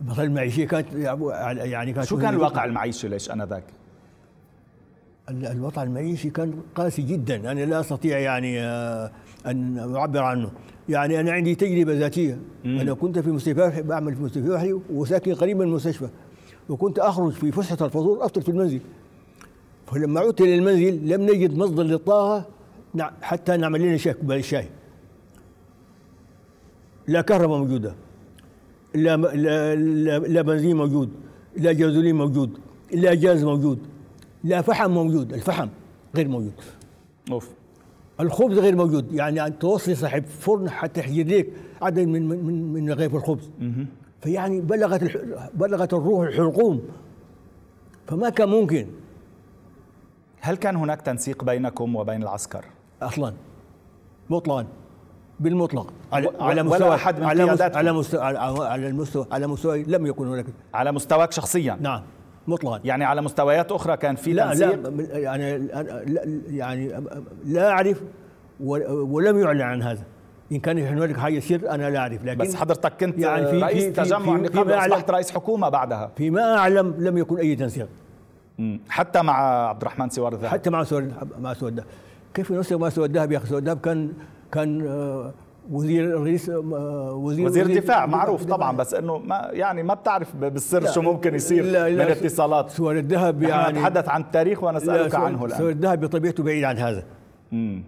المطالب 0.01 0.29
المعيشية 0.31 0.67
كانت 0.67 0.95
يعني 1.59 1.93
كانت 1.93 2.07
شو 2.07 2.19
كان 2.19 2.35
الواقع 2.35 2.65
المعيشي 2.65 3.09
ليش 3.09 3.31
آنذاك؟ 3.31 3.65
الوضع 5.29 5.83
المعيشي 5.83 6.31
كان 6.31 6.55
قاسي 6.75 7.03
جدا 7.03 7.53
أنا 7.53 7.61
لا 7.61 7.81
أستطيع 7.81 8.19
يعني 8.19 8.61
آه، 8.61 9.11
أن 9.47 9.95
أعبر 9.97 10.23
عنه. 10.23 10.51
يعني 10.89 11.21
أنا 11.21 11.33
عندي 11.33 11.55
تجربة 11.55 11.93
ذاتية. 11.93 12.39
مم. 12.65 12.79
أنا 12.81 12.95
كنت 12.95 13.19
في 13.19 13.31
مستشفى 13.31 13.83
بعمل 13.83 14.15
في 14.15 14.23
مستشفى 14.23 14.81
وساكن 14.91 15.35
قريب 15.35 15.57
من 15.57 15.63
المستشفى. 15.63 16.09
وكنت 16.69 16.99
أخرج 16.99 17.33
في 17.33 17.53
فسحة 17.53 17.87
الفطور 17.87 18.25
أفطر 18.25 18.41
في 18.41 18.49
المنزل. 18.49 18.81
فلما 19.87 20.21
عدت 20.21 20.41
إلى 20.41 20.55
المنزل 20.55 21.09
لم 21.09 21.23
نجد 21.23 21.57
مصدر 21.57 21.83
للطاقة 21.83 22.47
حتى 23.23 23.57
نعمل 23.57 23.81
لنا 23.83 23.97
شاي 23.97 24.15
كوباية 24.15 24.39
الشاي 24.39 24.69
لا 27.09 27.21
كهرباء 27.21 27.59
موجودة 27.59 27.95
لا 28.95 29.17
لا 29.17 29.75
لا, 29.75 30.19
لا 30.19 30.43
بنزين 30.43 30.77
موجود 30.77 31.11
لا 31.57 31.73
جازولين 31.73 32.17
موجود 32.17 32.59
لا 32.93 33.15
جاز 33.15 33.45
موجود 33.45 33.79
لا 34.45 34.63
فحم 34.63 34.91
موجود. 34.91 35.33
الفحم 35.33 35.69
غير 36.17 36.29
موجود. 36.29 36.53
أوف. 37.31 37.51
الخبز 38.21 38.59
غير 38.59 38.77
موجود. 38.77 39.13
يعني 39.13 39.47
أن 39.47 39.59
توصي 39.59 39.95
صاحب 39.95 40.25
فرن 40.27 40.71
حتى 40.71 41.01
يحجر 41.01 41.37
لك 41.37 41.49
عدد 41.83 41.99
من 41.99 42.29
من 42.29 42.45
من, 42.45 42.73
من 42.73 42.91
رغيف 42.91 43.15
الخبز. 43.15 43.51
فيعني 44.21 44.61
بلغت 44.61 45.21
بلغت 45.55 45.95
الروح 45.95 46.27
الحلقوم. 46.27 46.83
فما 48.07 48.31
كان 48.31 48.49
ممكن. 48.49 48.87
هل 50.41 50.57
كان 50.57 50.77
هناك 50.77 51.01
تنسيق 51.01 51.45
بينكم 51.45 51.97
وبين 51.97 52.23
العسكر؟ 52.23 52.65
أصلا. 53.03 53.33
مطلقا. 54.31 54.67
بالمطلق. 55.41 55.93
على 56.13 56.31
على 56.41 56.61
ولا 56.61 56.63
مستوى 56.63 56.95
أحد 56.95 57.19
من 57.19 57.25
على 57.25 57.45
مستوى؟ 57.45 57.71
على 57.75 57.93
مستوى 57.93 58.23
على 58.23 58.89
المستوى 58.89 59.27
على 59.33 59.47
مستوى 59.47 59.83
لم 59.83 60.07
يكن 60.07 60.27
هناك. 60.27 60.47
على 60.75 60.93
مستواك 60.93 61.33
شخصيا؟ 61.33 61.79
نعم. 61.81 62.03
مطلقا. 62.47 62.81
يعني 62.85 63.05
على 63.05 63.23
مستويات 63.23 63.73
أخرى 63.73 63.97
كان 63.97 64.15
في 64.17 64.33
لا 64.33 64.49
تنسيق 64.49 64.89
لا 64.89 65.19
يعني 65.19 65.59
لا 65.59 66.25
يعني 66.51 66.93
لا 67.45 67.71
أعرف 67.71 68.03
ولم 68.61 69.39
يعلن 69.39 69.61
عن 69.61 69.83
هذا. 69.83 70.03
إن 70.53 70.59
كان 70.61 70.79
هنالك 70.79 71.17
حاجة 71.17 71.39
سر 71.41 71.71
أنا 71.71 71.91
لا 71.91 71.99
أعرف 71.99 72.25
لكن 72.25 72.39
بس 72.39 72.55
حضرتك 72.55 72.93
كنت 73.01 73.19
يعني 73.19 73.47
في- 73.47 73.61
رئيس 73.61 73.85
في- 73.85 73.93
في- 73.93 74.03
تجمع 74.03 74.39
في- 74.39 74.49
أعلم- 74.49 74.57
واصبحت 74.69 75.11
رئيس 75.11 75.31
حكومة 75.31 75.69
بعدها. 75.69 76.11
فيما 76.17 76.57
أعلم 76.59 76.95
لم 76.99 77.19
يكن 77.19 77.39
أي 77.39 77.57
تنسيق. 77.57 77.89
حتى 78.89 79.23
مع 79.23 79.69
عبد 79.69 79.81
الرحمن 79.83 80.11
سوار 80.11 80.33
الذهب 80.33 80.51
حتى 80.51 80.71
مع 80.71 80.85
سواد 80.85 81.13
مع 81.41 81.55
سواد 81.55 81.73
الذهب 81.73 81.87
كيف 82.35 82.51
ينسق 82.51 82.77
مع 82.77 82.89
سواد 82.89 83.11
الذهب 83.11 83.33
يا 83.33 83.39
أخي 83.39 83.47
سواد 83.47 83.63
الذهب 83.63 83.81
كان 83.81 84.13
كان 84.53 84.87
آه، 84.87 85.33
وزير 85.71 86.21
رئيس 86.21 86.51
آه، 86.51 87.13
وزير 87.15 87.47
وزير 87.47 87.67
الدفاع 87.67 88.07
معروف 88.07 88.45
طبعا 88.45 88.77
بس 88.77 88.95
إنه 88.95 89.19
ما 89.19 89.49
يعني 89.53 89.83
ما 89.83 89.95
بتعرف 89.95 90.37
بالسر 90.37 90.83
لا، 90.83 90.91
شو 90.91 91.03
ممكن 91.03 91.35
يصير 91.35 91.65
لا، 91.65 91.89
لا، 91.89 92.05
من 92.05 92.11
اتصالات. 92.11 92.71
سواد 92.71 92.97
الذهب 92.97 93.43
يعني. 93.43 93.79
نتحدث 93.79 94.09
عن 94.09 94.21
التاريخ 94.21 94.65
لا، 94.65 94.69
ونسالك 94.69 95.13
سواد- 95.13 95.23
عنه 95.25 95.45
الآن. 95.45 95.59
سواد 95.59 95.71
الذهب 95.77 96.01
بطبيعته 96.01 96.43
بعيد 96.43 96.65
عن 96.65 96.79
هذا. 96.79 97.03
مم. 97.53 97.83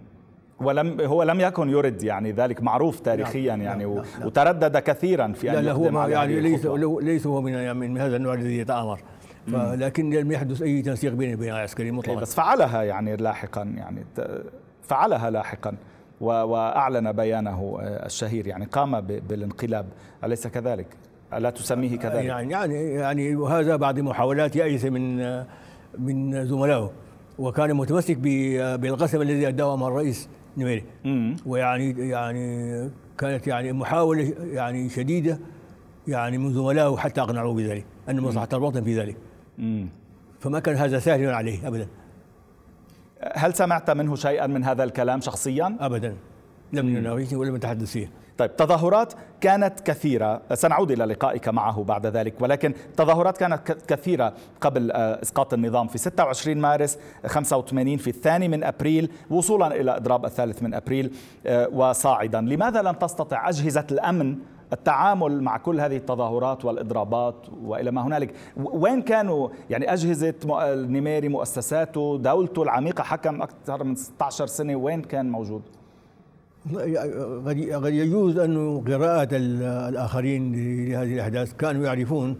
ولم 0.61 1.01
هو 1.01 1.23
لم 1.23 1.39
يكن 1.39 1.69
يرد 1.69 2.03
يعني 2.03 2.31
ذلك 2.31 2.63
معروف 2.63 2.99
تاريخيا 2.99 3.41
يعني 3.55 3.83
نعم، 3.85 3.93
نعم. 3.93 4.25
وتردد 4.25 4.77
كثيرا 4.77 5.27
في 5.33 5.49
أن 5.49 5.55
لا 5.55 5.61
لا 5.61 5.71
هو 5.71 5.89
ما 5.89 6.07
يعني 6.07 6.39
ليس 6.39 6.65
ليس 7.01 7.27
هو 7.27 7.41
من 7.41 7.75
من 7.75 7.97
هذا 7.97 8.15
النوع 8.15 8.33
الذي 8.33 8.57
يتآمر. 8.57 8.99
لكن 9.73 10.09
لم 10.09 10.31
يحدث 10.31 10.61
أي 10.61 10.81
تنسيق 10.81 11.13
بيني 11.13 11.35
وبين 11.35 11.49
العسكري 11.53 11.85
إيه، 11.85 11.91
مطلقا. 11.91 12.21
بس 12.21 12.35
فعلها 12.35 12.83
يعني 12.83 13.15
لاحقا 13.15 13.61
يعني 13.77 14.05
فعلها 14.81 15.29
لاحقا. 15.29 15.75
وأعلن 16.21 17.11
بيانه 17.11 17.77
آه، 17.81 18.05
الشهير 18.05 18.47
يعني 18.47 18.65
قام 18.65 19.01
بالانقلاب 19.01 19.85
أليس 20.23 20.47
كذلك؟ 20.47 20.87
ألا 21.33 21.49
تسميه 21.49 21.97
كذلك؟ 21.97 22.25
يعني 22.25 22.51
يعني 22.51 22.93
يعني 22.93 23.35
وهذا 23.35 23.75
بعد 23.75 23.99
محاولات 23.99 24.55
يائسه 24.55 24.89
من 24.89 25.17
من 25.99 26.45
زملائه 26.45 26.91
وكان 27.39 27.73
متمسك 27.73 28.17
بالقسم 28.17 29.21
الذي 29.21 29.47
اداه 29.47 29.75
مع 29.75 29.87
الرئيس 29.87 30.29
نميري. 30.57 30.83
ويعني 31.45 32.09
يعني 32.09 32.89
كانت 33.17 33.47
يعني 33.47 33.73
محاولة 33.73 34.33
يعني 34.39 34.89
شديدة 34.89 35.39
يعني 36.07 36.37
من 36.37 36.53
زملائه 36.53 36.97
حتى 36.97 37.21
أقنعوه 37.21 37.53
بذلك 37.53 37.85
أن 38.09 38.19
مصلحة 38.19 38.49
الوطن 38.53 38.83
في 38.83 38.99
ذلك 38.99 39.17
مم. 39.57 39.87
فما 40.39 40.59
كان 40.59 40.75
هذا 40.75 40.99
سهلا 40.99 41.35
عليه 41.35 41.67
ابدا 41.67 41.87
هل 43.33 43.53
سمعت 43.55 43.89
منه 43.91 44.15
شيئا 44.15 44.47
من 44.47 44.63
هذا 44.63 44.83
الكلام 44.83 45.21
شخصيا؟ 45.21 45.77
ابدا. 45.79 46.15
لم 46.73 46.89
نناقشه 46.89 47.37
ولم 47.37 47.55
نتحدث 47.55 47.91
فيه 47.91 48.09
طيب 48.37 48.55
تظاهرات 48.55 49.13
كانت 49.41 49.79
كثيرة. 49.79 50.41
سنعود 50.53 50.91
إلى 50.91 51.05
لقائك 51.05 51.49
معه 51.49 51.83
بعد 51.83 52.05
ذلك. 52.05 52.41
ولكن 52.41 52.73
تظاهرات 52.97 53.37
كانت 53.37 53.71
كثيرة 53.87 54.33
قبل 54.61 54.91
آه، 54.91 55.21
إسقاط 55.21 55.53
النظام. 55.53 55.87
في 55.87 55.97
26 55.97 56.57
مارس 56.57 56.97
85 57.25 57.97
في 57.97 58.09
الثاني 58.09 58.47
من 58.47 58.63
أبريل 58.63 59.11
وصولا 59.29 59.75
إلى 59.81 59.95
إضراب 59.97 60.25
الثالث 60.25 60.63
من 60.63 60.73
أبريل 60.73 61.11
آه، 61.45 61.67
وصاعدا. 61.67 62.41
لماذا 62.41 62.81
لم 62.81 62.93
تستطع 62.93 63.49
أجهزة 63.49 63.87
الأمن 63.91 64.35
التعامل 64.75 65.43
مع 65.43 65.57
كل 65.57 65.79
هذه 65.79 65.97
التظاهرات 65.97 66.65
والإضرابات 66.65 67.35
وإلى 67.63 67.91
ما 67.91 68.01
هنالك 68.07 68.33
وين 68.57 69.01
كانوا 69.01 69.49
يعني 69.69 69.93
أجهزة 69.93 70.33
النميري 70.73 71.27
مؤسساته 71.29 72.17
دولته 72.17 72.63
العميقة 72.63 73.03
حكم 73.03 73.41
أكثر 73.41 73.83
من 73.83 73.95
16 73.95 74.47
سنة 74.47 74.75
وين 74.75 75.01
كان 75.01 75.29
موجود؟ 75.31 75.61
قد 77.45 77.93
يجوز 77.93 78.37
انه 78.37 78.83
قراءة 78.87 79.27
ال- 79.35 79.63
الآخرين 79.63 80.51
لهذه 80.89 81.13
الأحداث 81.13 81.53
كانوا 81.53 81.85
يعرفون 81.85 82.35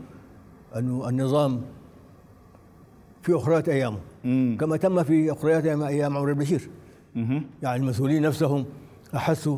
انه 0.77 1.09
النظام 1.09 1.61
في 3.21 3.35
اخريات 3.35 3.69
أيامه 3.69 3.97
مم. 4.23 4.57
كما 4.59 4.77
تم 4.77 5.03
في 5.03 5.31
اخريات 5.31 5.65
أيام 5.65 5.81
أيام 5.83 6.17
عمر 6.17 6.29
البشير. 6.29 6.69
يعني 7.63 7.83
المسؤولين 7.83 8.21
نفسهم 8.21 8.65
أحسوا 9.15 9.57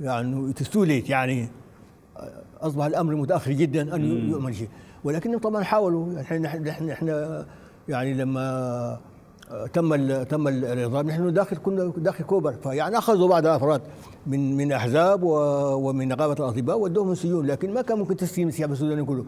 يعني 0.00 0.52
تستوليت 0.52 1.10
يعني 1.10 1.48
أصبح 2.60 2.84
الأمر 2.84 3.14
متأخر 3.14 3.52
جدا 3.52 3.94
أن 3.94 4.28
يؤمن 4.30 4.52
شيء. 4.52 4.68
ولكنهم 5.04 5.38
طبعا 5.38 5.62
حاولوا. 5.64 6.20
إحنا 6.20 6.38
نحن 6.38 6.62
نحن, 6.62 6.84
نحن 6.86 7.44
يعني 7.88 8.14
لما 8.14 8.98
تم 9.72 9.92
ال 9.94 10.28
تم 10.28 10.48
ال- 10.48 10.64
الاضراب 10.64 11.06
نحن 11.06 11.32
داخل 11.32 11.56
كنا 11.56 11.92
داخل 11.96 12.24
كوبر. 12.24 12.52
فيعني 12.52 12.98
أخذوا 12.98 13.28
بعض 13.28 13.46
الأفراد 13.46 13.80
من 14.26 14.56
من 14.56 14.72
أحزاب 14.72 15.22
ومن 15.22 16.08
نقابة 16.08 16.32
الأطباء 16.32 16.78
ودوهم 16.80 17.12
السجون 17.12 17.46
لكن 17.46 17.74
ما 17.74 17.82
كان 17.82 17.98
ممكن 17.98 18.16
تسليم 18.16 18.48
الشعب 18.48 18.72
السوداني 18.72 19.04
كله. 19.04 19.24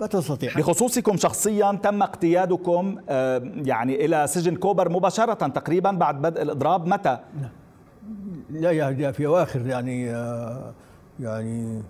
ما 0.00 0.06
تستطيع. 0.10 0.54
بخصوصكم 0.56 1.16
شخصيا 1.16 1.78
تم 1.82 2.02
اقتيادكم 2.02 2.96
آه، 3.08 3.42
يعني 3.56 4.04
إلى 4.04 4.26
سجن 4.26 4.56
كوبر 4.56 4.88
مباشرة 4.88 5.34
تقريبا 5.48 5.90
بعد 5.90 6.22
بدء 6.22 6.42
الإضراب 6.42 6.86
متى؟ 6.86 7.18
لا 8.50 8.70
يا 8.70 9.10
في 9.10 9.26
أواخر 9.26 9.66
يعني 9.66 10.10
آه، 10.10 10.72
يعني 11.20 11.82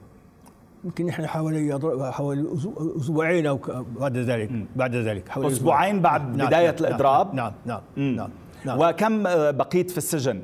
يمكن 0.84 1.06
نحن 1.06 1.26
حوالي 1.26 1.80
حوالي 2.12 2.48
أسبوعين 2.96 3.46
أو 3.46 3.60
بعد 4.00 4.16
ذلك 4.16 4.50
بعد 4.76 4.94
ذلك 4.94 5.28
حوالي 5.28 5.48
أسبوعين 5.48 6.02
بعد 6.02 6.36
نعم، 6.36 6.46
بداية 6.46 6.70
نعم، 6.70 6.76
الإضراب؟ 6.80 7.34
نعم 7.34 7.52
نعم 7.66 7.80
مم. 7.96 8.16
نعم, 8.16 8.30
نعم. 8.64 8.78
وكم 8.80 9.26
آه، 9.26 9.50
بقيت 9.50 9.90
في 9.90 9.98
السجن؟ 9.98 10.42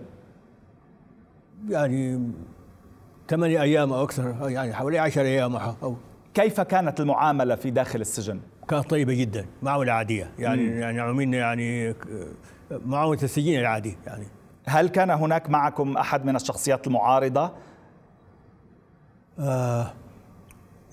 يعني 1.69 2.31
ثمانية 3.29 3.63
أيام 3.63 3.93
أو 3.93 4.03
أكثر 4.03 4.51
يعني 4.51 4.73
حوالي 4.73 4.99
عشر 4.99 5.21
أيام 5.21 5.57
أو 5.57 5.97
كيف 6.35 6.61
كانت 6.61 7.01
المعاملة 7.01 7.55
في 7.55 7.71
داخل 7.71 8.01
السجن؟ 8.01 8.41
كانت 8.69 8.91
طيبة 8.91 9.15
جدا 9.15 9.47
معاملة 9.63 9.93
عادية 9.93 10.31
يعني 10.39 10.63
مم. 10.63 10.79
يعني 10.79 11.01
عاملين 11.01 11.35
يعني 11.35 11.95
معاملة 12.87 13.23
السجين 13.23 13.61
العادي 13.61 13.97
يعني 14.07 14.27
هل 14.67 14.89
كان 14.89 15.11
هناك 15.11 15.51
معكم 15.51 15.97
أحد 15.97 16.25
من 16.25 16.37
الشخصيات 16.37 16.87
المعارضة؟ 16.87 17.53
آه 19.39 19.93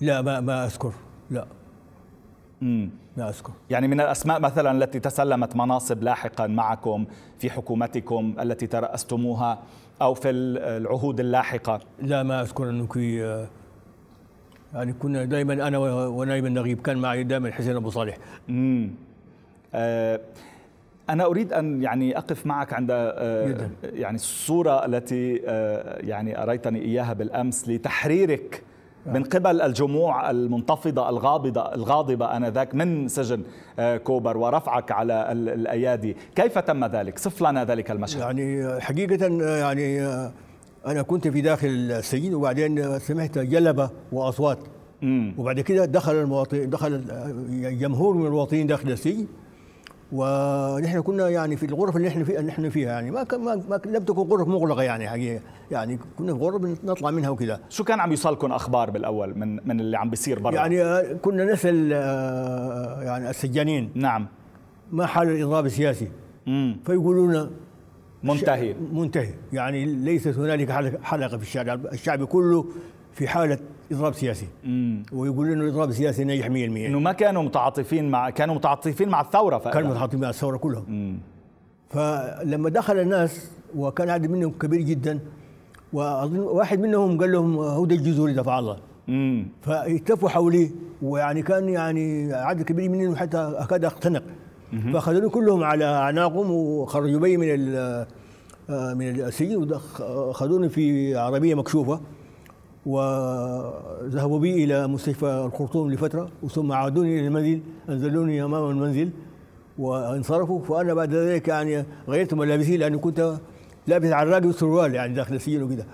لا 0.00 0.22
ما 0.22 0.40
ما 0.40 0.64
أذكر. 0.64 0.92
لا. 1.30 1.46
مم. 2.62 2.90
ما 3.16 3.28
أذكر. 3.28 3.52
يعني 3.70 3.88
من 3.88 4.00
الأسماء 4.00 4.40
مثلا 4.40 4.70
التي 4.84 5.00
تسلمت 5.00 5.56
مناصب 5.56 6.02
لاحقا 6.02 6.46
معكم 6.46 7.04
في 7.38 7.50
حكومتكم 7.50 8.34
التي 8.40 8.66
ترأستموها 8.66 9.58
أو 10.02 10.14
في 10.14 10.30
العهود 10.30 11.20
اللاحقة؟ 11.20 11.80
لا 12.02 12.22
ما 12.22 12.40
أذكر 12.42 12.70
انه 12.70 12.86
في 12.86 13.24
آه، 13.24 13.46
يعني 14.74 14.92
كنا 14.92 15.24
دائما 15.24 15.68
أنا 15.68 15.78
و- 15.78 16.20
ونائب 16.20 16.46
النقيب 16.46 16.82
كان 16.82 16.98
معي 16.98 17.24
دائما 17.24 17.50
حسين 17.52 17.76
أبو 17.76 17.90
صالح. 17.90 18.16
مم. 18.48 18.90
آه، 19.74 20.20
أنا 21.10 21.24
أريد 21.26 21.52
أن 21.52 21.82
يعني 21.82 22.18
أقف 22.18 22.46
معك 22.46 22.72
عند 22.72 22.88
آه،. 22.92 23.70
يعني 23.84 24.14
الصورة 24.16 24.86
التي 24.86 25.42
آه، 25.46 25.98
يعني 26.06 26.42
أريتني 26.42 26.82
إياها 26.82 27.12
بالأمس 27.12 27.68
لتحريرك 27.68 28.62
من 29.06 29.22
قبل 29.24 29.60
الجموع 29.60 30.30
المنتفضة 30.30 31.08
الغاضبة 31.08 31.74
الغاضبة 31.74 32.36
آنذاك 32.36 32.74
من 32.74 33.08
سجن 33.08 33.42
آه، 33.78 33.96
كوبر 33.96 34.36
ورفعك 34.36 34.92
على 34.92 35.32
ال- 35.32 35.48
الأيادي 35.48 36.16
كيف 36.36 36.58
تم 36.58 36.84
ذلك؟ 36.84 37.18
صف 37.18 37.42
لنا 37.42 37.64
ذلك 37.64 37.90
المشهد 37.90 38.20
يعني 38.20 38.64
آه، 38.66 38.78
آه، 39.42 39.56
يعني 39.58 40.02
آه، 40.02 40.32
أنا 40.86 41.02
كنت 41.02 41.28
في 41.28 41.40
داخل 41.40 41.68
السجن 41.68 42.34
وبعدين 42.34 42.78
آه، 42.78 42.98
سمعت 42.98 43.38
جلبة 43.38 43.90
وأصوات 44.12 44.58
مم. 45.02 45.34
وبعد 45.38 45.60
كده 45.60 45.84
دخل 45.84 46.14
المواطن 46.14 46.70
دخل 46.70 47.04
آه، 47.10 47.70
جمهور 47.70 48.14
من 48.14 48.26
المواطنين 48.26 48.66
داخل 48.66 48.90
السجن 48.90 49.26
ونحن 50.12 51.00
كنا 51.00 51.28
يعني 51.28 51.56
في 51.56 51.66
الغرف 51.66 51.96
اللي 51.96 52.08
نحن 52.08 52.24
فيها 52.24 52.42
نحن 52.42 52.68
فيها 52.68 52.92
يعني. 52.92 53.10
ما 53.10 53.22
كان 53.24 53.40
ما 53.40 53.62
ما- 53.70 53.80
لم 53.86 54.04
تكن 54.04 54.22
غرف 54.22 54.48
مغلقة 54.48 54.82
يعني 54.82 55.08
حقيقه 55.08 55.40
يعني 55.70 55.98
كنا 56.18 56.34
في 56.34 56.40
غرف 56.40 56.62
نطلع 56.84 57.10
منها 57.10 57.30
وكذا. 57.30 57.60
شو 57.68 57.84
كان 57.84 58.00
عم 58.00 58.10
يوصلكم 58.10 58.52
أخبار 58.52 58.90
بالأول 58.90 59.38
من 59.38 59.68
من 59.68 59.80
اللي 59.80 59.98
عم 59.98 60.10
بيصير 60.10 60.38
برا؟ 60.38 60.54
يعني 60.54 60.82
آه، 60.82 61.12
كنا 61.12 61.44
نسأل 61.44 61.90
آه، 61.92 63.02
يعني 63.02 63.30
السجانين. 63.30 63.90
نعم. 63.94 64.26
ما 64.92 65.06
حال 65.06 65.28
الإضراب 65.28 65.66
السياسي. 65.66 66.08
مم. 66.46 66.76
فيقولون 66.86 67.50
منتهي. 68.22 68.74
منتهي. 68.92 69.34
يعني 69.52 69.84
ليست 69.84 70.38
هنالك 70.38 70.70
حلقة 71.02 71.36
في 71.36 71.42
الشارع. 71.42 71.74
الشعب 71.74 72.24
كله 72.24 72.66
في 73.12 73.28
حالة 73.28 73.58
إضراب 73.92 74.14
سياسي 74.14 74.46
مم. 74.64 75.02
ويقول 75.12 75.50
إنه 75.52 75.64
الاضراب 75.64 75.88
السياسي 75.88 76.24
ناجح 76.24 76.46
100% 76.46 76.50
إنه 76.50 76.98
ما 76.98 77.12
كانوا 77.12 77.42
متعاطفين 77.42 78.10
مع 78.10 78.30
كانوا 78.30 78.54
متعاطفين 78.54 79.08
مع 79.08 79.20
الثورة 79.20 79.58
فأنا. 79.58 79.74
كانوا 79.74 79.90
متعاطفين 79.90 80.20
مع 80.20 80.28
الثورة 80.28 80.56
كلهم 80.56 80.84
مم. 80.88 81.18
فلما 81.90 82.70
دخل 82.70 82.98
الناس 82.98 83.50
وكان 83.76 84.10
عدد 84.10 84.30
منهم 84.30 84.50
كبير 84.60 84.80
جدا 84.80 85.18
وأظن 85.92 86.38
واحد 86.38 86.80
منهم 86.80 87.18
قال 87.20 87.32
لهم 87.32 87.58
هدى 87.58 87.94
الجزوري 87.94 88.32
دفع 88.32 88.58
الله 88.58 88.76
مم. 89.08 89.46
فالتفوا 89.62 90.28
حولي 90.28 90.70
ويعني 91.02 91.42
كان 91.42 91.68
يعني 91.68 92.32
عدد 92.32 92.62
كبير 92.62 92.90
منهم 92.90 93.16
حتى 93.16 93.38
أكاد 93.56 93.84
اختنق 93.84 94.22
فاخذوني 94.92 95.28
كلهم 95.28 95.64
على 95.64 95.84
أعناقهم 95.84 96.50
وخرجوا 96.50 97.20
بي 97.20 97.36
من 97.36 97.74
آه، 98.70 98.94
من 98.94 99.08
السجن 99.20 99.56
واخذوني 100.00 100.68
في 100.68 101.16
عربية 101.16 101.54
مكشوفة 101.54 102.00
وذهبوا 102.86 104.38
بي 104.38 104.64
إلى 104.64 104.86
مستشفى 104.86 105.26
الخرطوم 105.26 105.90
لفترة 105.90 106.30
ثم 106.50 106.72
عادوني 106.72 107.18
إلى 107.18 107.26
المنزل 107.26 107.60
أنزلوني 107.88 108.44
أمام 108.44 108.70
المنزل 108.70 109.10
وانصرفوا. 109.78 110.60
فانا 110.60 110.94
بعد 110.94 111.14
ذلك 111.14 111.48
يعني 111.48 111.84
غيرت 112.08 112.34
ملابسي 112.34 112.76
لأني 112.76 112.98
كنت 112.98 113.38
لابس 113.86 114.08
عراقي 114.08 114.46
وسروال 114.46 114.94
يعني 114.94 115.14
داخل 115.14 115.34
السجن 115.34 115.62
وكذا 115.62 115.86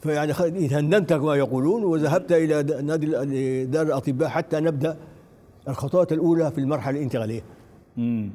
فيعني 0.00 0.32
هندمت 0.68 1.12
كما 1.12 1.34
يقولون 1.36 1.84
وذهبت 1.84 2.32
إلى 2.32 2.82
نادي 2.82 3.64
دار 3.64 3.86
الأطباء 3.86 4.28
حتى 4.28 4.60
نبدأ 4.60 4.96
الخطوات 5.68 6.12
الأولى 6.12 6.50
في 6.50 6.58
المرحلة 6.58 6.98
الانتقالية. 6.98 7.42
امم 7.98 8.30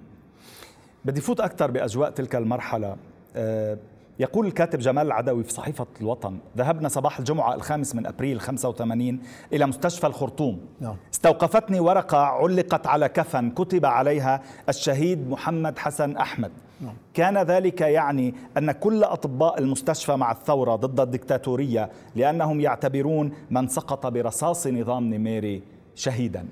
بدي 1.05 1.21
فوت 1.21 1.39
أكثر 1.39 1.71
بأجواء 1.71 2.09
تلك 2.09 2.35
المرحلة. 2.35 2.95
أه 3.35 3.77
يقول 4.19 4.47
الكاتب 4.47 4.79
جمال 4.79 5.07
العدوي 5.07 5.43
في 5.43 5.53
صحيفة 5.53 5.87
الوطن 6.01 6.37
ذهبنا 6.57 6.89
صباح 6.89 7.19
الجمعة 7.19 7.55
الخامس 7.55 7.95
من 7.95 8.05
أبريل 8.05 8.39
85 8.39 9.19
إلى 9.53 9.65
مستشفى 9.65 10.07
الخرطوم 10.07 10.59
نعم. 10.79 10.95
استوقفتني 11.13 11.79
ورقة 11.79 12.17
علقت 12.17 12.87
على 12.87 13.09
كفن 13.09 13.49
كتب 13.49 13.85
عليها 13.85 14.41
الشهيد 14.69 15.29
محمد 15.29 15.79
حسن 15.79 16.17
أحمد 16.17 16.51
نعم. 16.81 16.93
كان 17.13 17.37
ذلك 17.37 17.81
يعني 17.81 18.33
أن 18.57 18.71
كل 18.71 19.03
أطباء 19.03 19.59
المستشفى 19.59 20.15
مع 20.15 20.31
الثورة 20.31 20.75
ضد 20.75 20.99
الدكتاتورية 20.99 21.89
لأنهم 22.15 22.61
يعتبرون 22.61 23.31
من 23.51 23.67
سقط 23.67 24.07
برصاص 24.07 24.67
نظام 24.67 25.13
نميري 25.13 25.63
شهيدا 25.95 26.45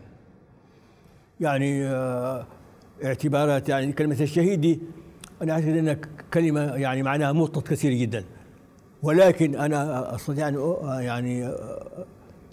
يعني 1.40 1.88
آه، 1.88 2.46
اعتبارات 3.04 3.70
يعني 3.70 3.92
كلمة 3.92 4.18
الشهيد 4.22 4.82
أنا 5.42 5.54
أعتقد 5.54 5.78
أنها 5.78 5.98
كلمة 6.34 6.62
يعني 6.62 7.04
معناها 7.04 7.32
مطلق 7.32 7.64
كثير 7.64 7.94
جدا. 7.94 8.24
ولكن 9.04 9.56
أنا 9.56 10.16
أستطيع 10.16 10.48
أن 10.48 10.56
يعني 11.00 11.54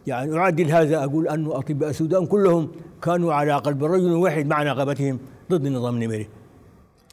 يعني 0.06 0.36
أعدل 0.38 0.70
هذا 0.70 1.04
أقول 1.04 1.28
أن 1.28 1.46
أطباء 1.46 1.90
السودان 1.90 2.26
كلهم 2.26 2.70
كانوا 3.02 3.35
على 3.35 3.52
قلب 3.52 3.85
رجل 3.85 4.12
واحد 4.12 4.46
مع 4.46 4.62
نقابتهم 4.62 5.18
ضد 5.50 5.66
النظام 5.66 5.94
النميري 5.94 6.28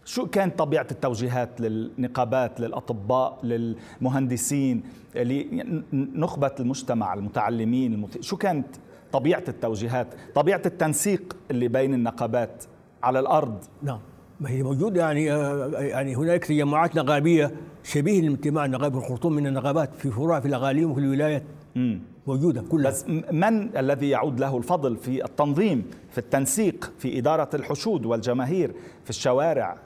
شو 0.05 0.25
كانت 0.25 0.59
طبيعة 0.59 0.87
التوجيهات 0.91 1.61
للنقابات 1.61 2.59
للأطباء 2.59 3.39
للمهندسين 3.43 4.83
لنخبة 5.15 6.51
المجتمع 6.59 7.13
المتعلمين 7.13 7.93
المت... 7.93 8.21
شو 8.21 8.37
كانت 8.37 8.67
طبيعة 9.11 9.43
التوجيهات 9.47 10.07
طبيعة 10.35 10.61
التنسيق 10.65 11.37
اللي 11.51 11.67
بين 11.67 11.93
النقابات 11.93 12.63
على 13.03 13.19
الأرض؟ 13.19 13.63
نعم. 13.83 13.99
ما 14.41 14.49
هي 14.49 14.63
موجودة 14.63 15.01
يعني 15.01 15.31
آه، 15.31 15.67
يعني 15.67 16.15
هناك 16.15 16.45
تجمعات 16.45 16.95
نقابية 16.95 17.51
شبيه 17.83 18.21
لاجتماع 18.21 18.65
النقابة 18.65 18.97
الخرطوم 18.97 19.33
من 19.33 19.47
النقابات 19.47 19.89
في 19.97 20.11
فروع 20.11 20.39
في 20.39 20.47
الأقاليم 20.47 20.91
وفي 20.91 20.99
الولايات 20.99 21.43
مم. 21.75 21.99
موجودة 22.27 22.61
كلها 22.61 22.91
بس 22.91 23.05
من 23.31 23.77
الذي 23.77 24.09
يعود 24.09 24.39
له 24.39 24.57
الفضل 24.57 24.97
في 24.97 25.25
التنظيم 25.25 25.85
في 26.11 26.17
التنسيق 26.17 26.91
في 26.99 27.19
إدارة 27.19 27.49
الحشود 27.53 28.05
والجماهير 28.05 28.71
في 29.03 29.09
الشوارع 29.09 29.77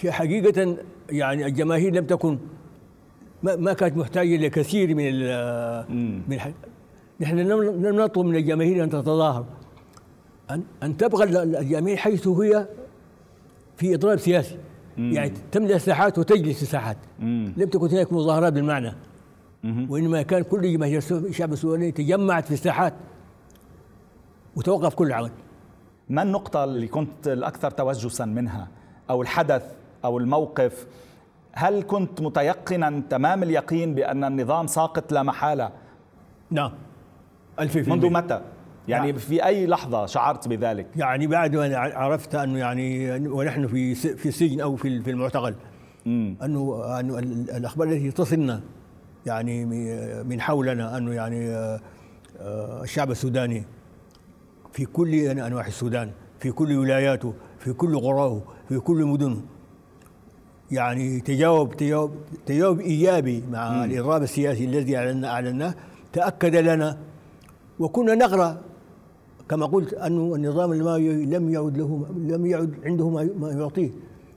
هي 0.00 0.12
حقيقة 0.12 0.76
يعني 1.10 1.46
الجماهير 1.46 1.94
لم 1.94 2.06
تكن 2.06 2.38
ما, 3.42 3.56
ما 3.56 3.72
كانت 3.72 3.96
محتاجة 3.96 4.36
لكثير 4.36 4.94
من 4.94 5.12
من. 6.28 6.38
نحن 7.20 7.38
لم 7.38 8.00
نطلب 8.00 8.26
من 8.26 8.36
الجماهير 8.36 8.84
أن 8.84 8.90
تتظاهر 8.90 9.44
أن 10.50 10.62
أن 10.82 10.96
تبغى 10.96 11.42
الجماهير 11.42 11.96
حيث 11.96 12.28
هي 12.28 12.66
في 13.76 13.94
اضراب 13.94 14.18
سياسي 14.18 14.58
مم. 14.96 15.12
يعني 15.12 15.32
تملأ 15.52 15.76
الساحات 15.76 16.18
وتجلس 16.18 16.62
الساحات 16.62 16.96
مم. 17.20 17.52
لم 17.56 17.68
تكن 17.68 17.88
هناك 17.88 18.12
مظاهرات 18.12 18.52
بالمعنى 18.52 18.92
مم. 19.64 19.86
وإنما 19.90 20.22
كان 20.22 20.42
كل 20.42 20.72
جماهير 20.72 21.02
الشعب 21.10 21.52
السوداني 21.52 21.92
تجمعت 21.92 22.44
في 22.44 22.54
الساحات 22.54 22.94
وتوقف 24.56 24.94
كل 24.94 25.12
عمل 25.12 25.30
ما 26.08 26.22
النقطة 26.22 26.64
اللي 26.64 26.86
كنت 26.88 27.28
الأكثر 27.28 27.70
توجسا 27.70 28.24
منها 28.24 28.68
أو 29.10 29.22
الحدث 29.22 29.62
أو 30.04 30.18
الموقف 30.18 30.86
هل 31.52 31.82
كنت 31.82 32.20
متيقنا 32.20 33.02
تمام 33.10 33.42
اليقين 33.42 33.94
بأن 33.94 34.24
النظام 34.24 34.66
ساقط 34.66 35.12
لا 35.12 35.22
محالة 35.22 35.70
نعم 36.50 36.72
منذ 37.60 38.10
متى؟ 38.10 38.40
يعني. 38.88 39.12
في 39.12 39.44
أي 39.44 39.66
لحظة 39.66 40.06
شعرت 40.06 40.48
بذلك؟ 40.48 40.86
يعني 40.96 41.26
بعد 41.26 41.56
ما 41.56 41.76
عرفت 41.76 42.34
أنه 42.34 42.58
يعني 42.58 43.18
ونحن 43.28 43.66
في 43.66 43.94
في 43.94 44.28
السجن 44.28 44.60
أو 44.60 44.76
في 44.76 45.02
في 45.02 45.10
المعتقل 45.10 45.54
أنه 46.06 46.82
انه 47.00 47.18
الأخبار 47.18 47.88
التي 47.88 48.10
تصلنا 48.10 48.60
يعني 49.26 49.64
من 50.24 50.40
حولنا 50.40 50.96
أنه 50.96 51.12
يعني 51.12 51.50
آه، 51.50 51.80
آه، 52.40 52.82
الشعب 52.82 53.10
السوداني 53.10 53.64
في 54.72 54.84
كل 54.84 55.14
أنواع 55.14 55.66
السودان 55.66 56.10
في 56.40 56.52
كل 56.52 56.76
ولاياته 56.76 57.34
في 57.58 57.72
كل 57.72 58.00
قراه 58.00 58.42
في 58.68 58.78
كل 58.78 59.04
مدنه 59.04 59.40
يعني 60.70 61.20
تجاوب 61.20 61.76
تجاوب 61.76 62.14
تجاوب 62.46 62.80
ايجابي 62.80 63.44
مع 63.50 63.84
الاضراب 63.84 64.22
السياسي 64.22 64.64
الذي 64.64 64.96
أعلناه 64.96 65.74
تأكد 66.12 66.56
لنا 66.56 66.98
وكنا 67.78 68.14
نقرأ 68.14 68.60
كما 69.48 69.66
قلت 69.66 69.94
أنه 69.94 70.34
النظام 70.34 70.72
الماوي 70.72 71.24
لم 71.26 71.50
يعد 71.50 71.78
له 71.78 72.06
لم 72.16 72.46
يعد 72.46 72.74
عنده 72.84 73.08
ما 73.10 73.50
يعطيه. 73.52 73.90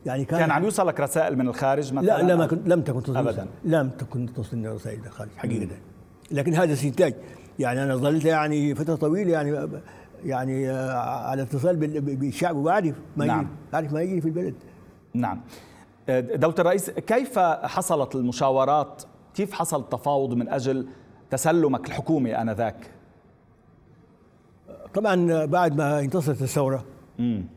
يعني 0.06 0.26
كان 0.26 0.40
كان 0.40 0.52
عم 0.52 0.64
يوصلك 0.64 1.00
رسائل 1.00 1.38
من 1.38 1.48
الخارج 1.48 1.94
مثلا؟ 1.94 2.22
لا 2.22 2.46
كنت 2.46 2.68
لم 2.68 2.82
تكن 2.82 3.04
تصل 3.04 3.18
ابدا. 3.18 3.48
لم 3.66 3.90
تكن 3.90 4.34
توصلني 4.34 4.68
رسائل 4.68 5.00
من 5.00 5.06
الخارج 5.06 5.30
حقيقة. 5.38 5.76
لكن 6.32 6.54
هذا 6.54 6.74
استنتاج 6.74 7.14
يعني 7.60 7.84
أنا 7.84 7.96
ظلت 7.96 8.26
يعني 8.26 8.76
فترة 8.76 8.96
طويلة 8.96 9.32
يعني 9.32 9.70
يعني 10.26 10.70
على 10.70 11.42
اتصال 11.42 11.76
بالشعب 12.02 12.56
واعرف 12.56 12.96
ما 13.18 13.26
نعم. 13.26 13.40
يجري 13.40 13.54
اعرف 13.74 13.94
ما 13.94 14.02
يجري 14.02 14.22
في 14.22 14.28
البلد. 14.28 14.56
نعم. 15.14 15.42
دولة 16.10 16.56
الرئيس 16.60 16.90
كيف 16.90 17.40
حصلت 17.40 18.16
المشاورات؟ 18.16 19.04
كيف 19.34 19.54
حصل 19.54 19.80
التفاوض 19.80 20.34
من 20.34 20.50
أجل 20.50 20.88
تسلمك 21.30 21.88
الحكومي 21.88 22.42
آنذاك؟ 22.42 22.76
طبعا 24.94 25.46
بعد 25.46 25.78
ما 25.78 26.00
انتصرت 26.00 26.42
الثورة 26.42 26.86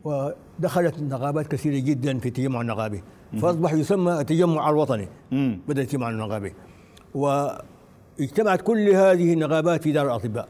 ودخلت 0.03 0.99
نقابات 0.99 1.47
كثيرة 1.47 1.85
جدا 1.85 2.19
في 2.19 2.25
التجمع 2.25 2.61
النقابي. 2.61 3.03
فأصبح 3.41 3.73
يسمى 3.73 4.19
التجمع 4.19 4.69
الوطني 4.69 5.07
بدا 5.67 5.81
التجمع 5.81 6.09
النقابي. 6.09 6.53
واجتمعت 7.15 8.61
كل 8.61 8.89
هذه 8.89 9.33
النقابات 9.33 9.83
في 9.83 9.91
دار 9.91 10.05
الأطباء. 10.05 10.47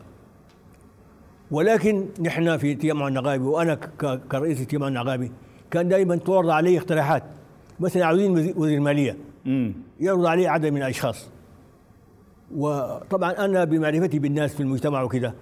ولكن 1.51 2.05
نحن 2.21 2.57
في 2.57 2.71
التجمع 2.71 3.07
النقابي 3.07 3.43
وأنا 3.43 3.75
كرئيس 4.31 4.61
التجمع 4.61 4.87
النقابي 4.87 5.31
كان 5.71 5.89
دائما 5.89 6.15
تعرض 6.15 6.49
علي 6.49 6.77
اقتراحات. 6.77 7.23
مثلا 7.79 8.05
عاوزين 8.05 8.31
وزير 8.31 8.77
المالية. 8.77 9.17
يعرض 9.99 10.25
علي 10.25 10.47
عدد 10.47 10.65
من 10.65 10.77
الأشخاص. 10.77 11.29
وطبعا 12.55 13.31
أنا 13.31 13.63
بمعرفتي 13.63 14.19
بالناس 14.19 14.53
في 14.53 14.59
المجتمع 14.59 15.01
وكذا 15.01 15.33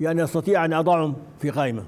يعني 0.00 0.24
أستطيع 0.24 0.64
أن 0.64 0.72
أضعهم 0.72 1.14
في 1.38 1.50
قائمة. 1.50 1.84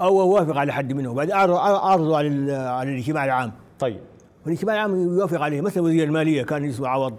أو 0.00 0.20
أوافق 0.20 0.56
على 0.56 0.72
حد 0.72 0.92
منهم. 0.92 1.14
بعد 1.14 1.30
أعرضه 1.30 2.16
على 2.16 2.52
على 2.52 2.90
الاجتماع 2.90 3.24
العام. 3.24 3.52
طيب. 3.78 4.00
والاجتماع 4.44 4.74
العام 4.74 5.16
يوافق 5.16 5.40
عليه. 5.40 5.60
مثلا 5.60 5.82
وزير 5.82 6.04
المالية 6.04 6.42
كان 6.42 6.64
اسمه 6.64 6.88
عوض. 6.88 7.14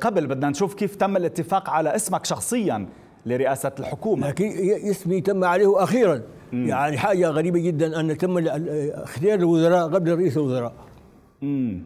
قبل 0.00 0.26
بدنا 0.26 0.50
نشوف 0.50 0.74
كيف 0.74 0.96
تم 0.96 1.16
الاتفاق 1.16 1.70
على 1.70 1.96
اسمك 1.96 2.24
شخصيا 2.24 2.86
لرئاسة 3.26 3.72
الحكومة. 3.80 4.28
لكن 4.28 4.50
اسمي 4.90 5.20
تم 5.20 5.44
عليه 5.44 5.82
أخيرا. 5.82 6.22
مم. 6.52 6.68
يعني 6.68 6.98
حاجة 6.98 7.28
غريبة 7.28 7.60
جدا 7.60 8.00
أن 8.00 8.18
تم 8.18 8.48
اختيار 8.48 9.38
الوزراء 9.38 9.88
قبل 9.88 10.14
رئيس 10.18 10.36
الوزراء. 10.36 10.72
امم 11.42 11.82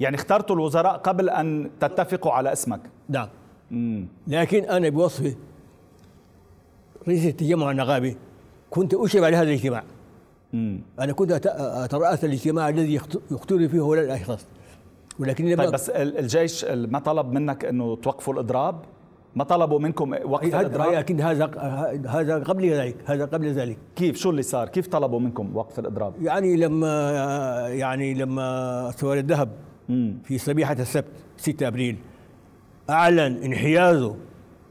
يعني 0.00 0.16
اخترتوا 0.16 0.56
الوزراء 0.56 0.96
قبل 0.96 1.30
أن 1.30 1.70
تتفقوا 1.80 2.32
على 2.32 2.52
اسمك. 2.52 2.80
نعم. 3.08 3.28
لكن 4.26 4.64
أنا 4.64 4.88
بوصفي 4.88 5.34
رئيس 7.08 7.26
التجمع 7.26 7.70
النقابي 7.70 8.16
كنت 8.70 8.94
أشرف 8.94 9.24
على 9.24 9.36
هذا 9.36 9.48
الاجتماع 9.48 9.84
مم. 10.52 10.80
أنا 11.00 11.12
كنت 11.12 11.32
أترأس 11.84 12.24
الاجتماع 12.24 12.68
الذي 12.68 12.94
يختار 13.30 13.68
فيه 13.68 13.80
هؤلاء 13.80 14.04
الأشخاص 14.04 14.46
ولكن 15.18 15.56
طيب 15.56 15.70
بس 15.70 15.90
الجيش 15.90 16.64
ما 16.64 16.98
طلب 16.98 17.32
منك 17.32 17.64
أنه 17.64 17.96
توقفوا 17.96 18.34
الإضراب؟ 18.34 18.82
ما 19.36 19.44
طلبوا 19.44 19.78
منكم 19.78 20.14
وقف 20.24 20.54
الإضراب؟ 20.54 20.92
أكيد 20.92 21.20
هذا 21.20 21.50
هذا 22.08 22.38
قبل 22.38 22.70
ذلك 22.70 22.96
هذا 23.04 23.24
قبل 23.24 23.52
ذلك 23.52 23.78
كيف 23.96 24.16
شو 24.16 24.30
اللي 24.30 24.42
صار؟ 24.42 24.68
كيف 24.68 24.86
طلبوا 24.86 25.20
منكم 25.20 25.56
وقف 25.56 25.78
الإضراب؟ 25.78 26.12
يعني 26.22 26.56
لما 26.56 27.10
يعني 27.68 28.14
لما 28.14 28.90
ثوار 28.96 29.18
الذهب 29.18 29.48
في 30.24 30.38
صبيحه 30.38 30.72
السبت 30.72 31.12
6 31.36 31.68
أبريل 31.68 31.96
أعلن 32.90 33.42
انحيازه 33.42 34.16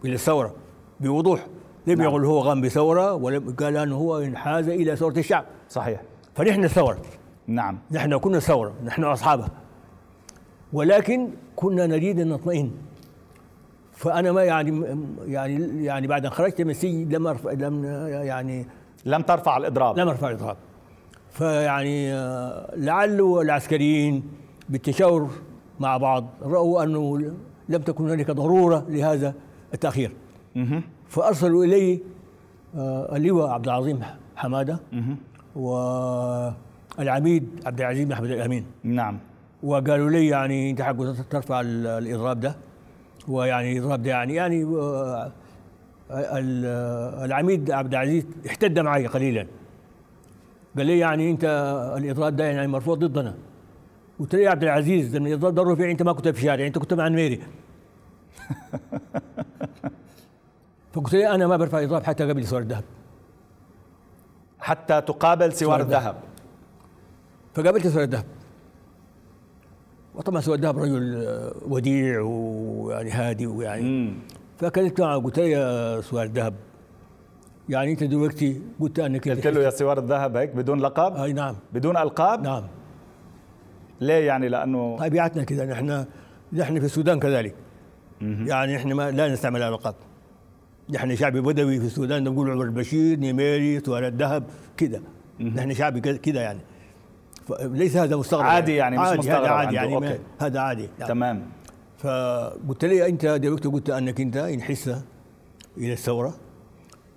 إلى 0.06 0.13
الثورة 0.13 0.56
بوضوح 1.00 1.48
لم 1.88 1.98
نعم. 1.98 2.10
يقل 2.10 2.26
هو 2.26 2.41
قام 2.41 2.62
بثورة 2.62 3.13
ولم 3.13 3.56
قال 3.60 3.78
أنه 3.78 3.95
هو 3.95 4.17
انحاز 4.17 4.69
إلى 4.69 4.95
ثورة 4.95 5.17
الشعب. 5.17 5.45
صحيح. 5.69 6.02
فنحن 6.36 6.63
الثورة. 6.63 6.98
نعم. 7.48 7.78
نحن 7.91 8.17
كنا 8.17 8.39
ثورة 8.39 8.74
نحن 8.84 9.04
أصحابها. 9.04 9.50
ولكن 10.74 11.30
كنا 11.56 11.88
نريد 11.88 12.19
أن 12.19 12.30
نطمئن. 12.30 12.71
فأنا 13.91 14.32
ما 14.32 14.43
يعني 14.43 14.86
يعني 15.26 15.86
يعني 15.86 16.08
بعد 16.08 16.26
أن 16.26 16.32
خرجت 16.32 16.62
من 16.62 16.69
السجن 16.69 17.10
لم 17.10 17.28
أرفع 17.28 17.52
لم 17.52 17.86
يعني 18.12 18.67
لم 19.06 19.21
ترفع 19.21 19.58
الإضراب. 19.58 20.00
لم 20.00 20.08
أرفع 20.08 20.30
الإضراب. 20.30 20.58
فيعني 21.30 22.13
لعل 22.76 23.21
العسكريين 23.41 24.24
بالتشاور 24.69 25.30
مع 25.80 25.98
بعض 25.98 26.28
رأوا 26.41 26.84
أنه 26.84 27.34
لم 27.69 27.82
تكن 27.82 28.10
هناك 28.10 28.32
ضرورة 28.32 28.86
لهذا 28.89 29.34
التأخير. 29.74 30.12
فأرسلوا 31.10 31.65
الي 31.65 32.00
آه، 32.78 33.15
اللواء 33.15 33.50
عبد 33.50 33.65
العظيم 33.65 34.00
حمادة 34.36 34.80
والعميد 35.56 37.50
عبد 37.65 37.82
العزيز 37.82 38.08
محمد 38.08 38.32
الأمين. 38.32 38.65
نعم. 38.84 39.20
وقالوا 39.63 40.10
لي 40.10 40.28
يعني 40.28 40.70
أنت 40.70 40.82
حق 40.82 40.96
ترفع 41.30 41.62
الإضراب 41.65 42.39
ده. 42.39 42.56
ويعني 43.28 43.78
الإضراب 43.78 44.04
ده 44.04 44.10
يعني 44.10 44.36
يعني 44.36 44.63
آه، 44.63 45.32
العميد 47.26 47.72
عبد 47.72 47.94
العزيز 47.94 48.26
احتد 48.48 48.80
معي 48.80 49.08
قليلا. 49.08 49.48
قال 50.78 50.86
لي 50.86 51.00
يعني 51.00 51.32
أنت 51.32 51.44
الإضراب 51.98 52.36
ده 52.36 52.44
يعني 52.44 52.68
مرفوع 52.67 53.06
ضدنا. 53.06 53.36
قلت 54.20 54.36
له 54.36 54.41
يا 54.41 54.50
عبد 54.50 54.63
العزيز 54.63 55.15
الإضراب 55.15 55.56
ده 55.56 55.63
رفع 55.63 55.91
أنت 55.91 56.04
ما 56.04 56.13
كنت 56.13 56.28
في 56.28 56.38
الشارع 56.38 56.68
أنت 56.68 56.78
كنت 56.78 56.94
مع 56.94 57.08
الميري. 57.08 57.39
فقلت 60.95 61.15
له 61.15 61.36
أنا 61.36 61.47
ما 61.47 61.58
برفع 61.58 61.84
اضراب 61.84 62.03
حتى 62.03 62.23
تقابل 62.24 62.48
سوار 62.47 62.62
الذهب. 62.62 62.84
حتى 64.60 65.01
تقابل 65.01 65.53
سوار 65.53 65.81
الذهب. 65.81 66.15
فقابلت 67.53 67.88
سوار 67.88 68.03
الذهب. 68.03 68.25
وطبعا 70.15 70.41
سوار 70.41 70.58
الذهب 70.58 70.77
رجل 70.77 71.27
وديع 71.67 72.21
ويعني 72.21 73.12
هادي 73.12 73.47
ويعني. 73.47 74.13
فكلمت 74.58 75.01
معه 75.01 75.19
قلت 75.19 75.39
له 75.39 75.45
يا 75.45 76.01
سوار 76.01 76.23
الذهب 76.23 76.53
يعني 77.69 77.91
أنت 77.91 78.03
دلوقتي 78.03 78.62
قلت 78.79 78.99
أنك 78.99 79.29
قلت 79.29 79.47
له 79.47 79.62
يا 79.62 79.69
سوار 79.69 79.99
الذهب 79.99 80.38
هيك 80.38 80.55
بدون 80.55 80.79
لقب؟ 80.79 81.15
أي 81.15 81.34
نعم. 81.34 81.55
بدون 81.73 81.97
ألقاب؟ 81.97 82.43
نعم. 82.43 82.63
ليه 84.01 84.27
يعني؟ 84.27 84.49
لأنه 84.49 84.97
طبيعتنا 84.97 85.43
كذا 85.43 85.65
نحن 85.65 86.05
نحن 86.53 86.79
في 86.79 86.86
السودان 86.86 87.19
كذلك. 87.19 87.55
يعني 88.21 88.75
إحنا 88.75 88.95
ما 88.95 89.12
لا 89.12 89.34
نستعمل 89.34 89.62
الالقاب 89.62 89.95
نحن 90.89 91.15
شعب 91.15 91.38
بدوي 91.38 91.80
في 91.80 91.86
السودان 91.86 92.24
نقول 92.24 92.52
عمر 92.52 92.63
البشير 92.63 93.19
نيميري 93.19 93.80
سوار 93.80 94.04
الذهب 94.04 94.43
كذا 94.78 95.02
نحن 95.39 95.74
شعب 95.74 96.00
كذا 96.00 96.41
يعني. 96.41 96.60
ليس 97.62 97.98
هذا 97.98 98.15
مستغرب 98.15 98.45
عادي 98.45 98.76
يعني, 98.76 98.95
يعني 98.95 99.12
مش 99.12 99.17
مستغرب 99.19 99.43
هذا 99.43 99.52
عادي 99.52 99.76
يعني 99.76 99.95
okay. 99.95 100.19
هذا 100.39 100.60
عادي. 100.60 100.89
يعني. 101.00 101.10
تمام. 101.10 101.43
فقلت 101.98 102.86
لي 102.86 103.08
أنت 103.08 103.26
دلوقتي 103.26 103.67
قلت 103.67 103.89
أنك 103.89 104.21
أنت 104.21 104.38
انحس 104.38 104.88
إلى 105.78 105.93
الثورة 105.93 106.36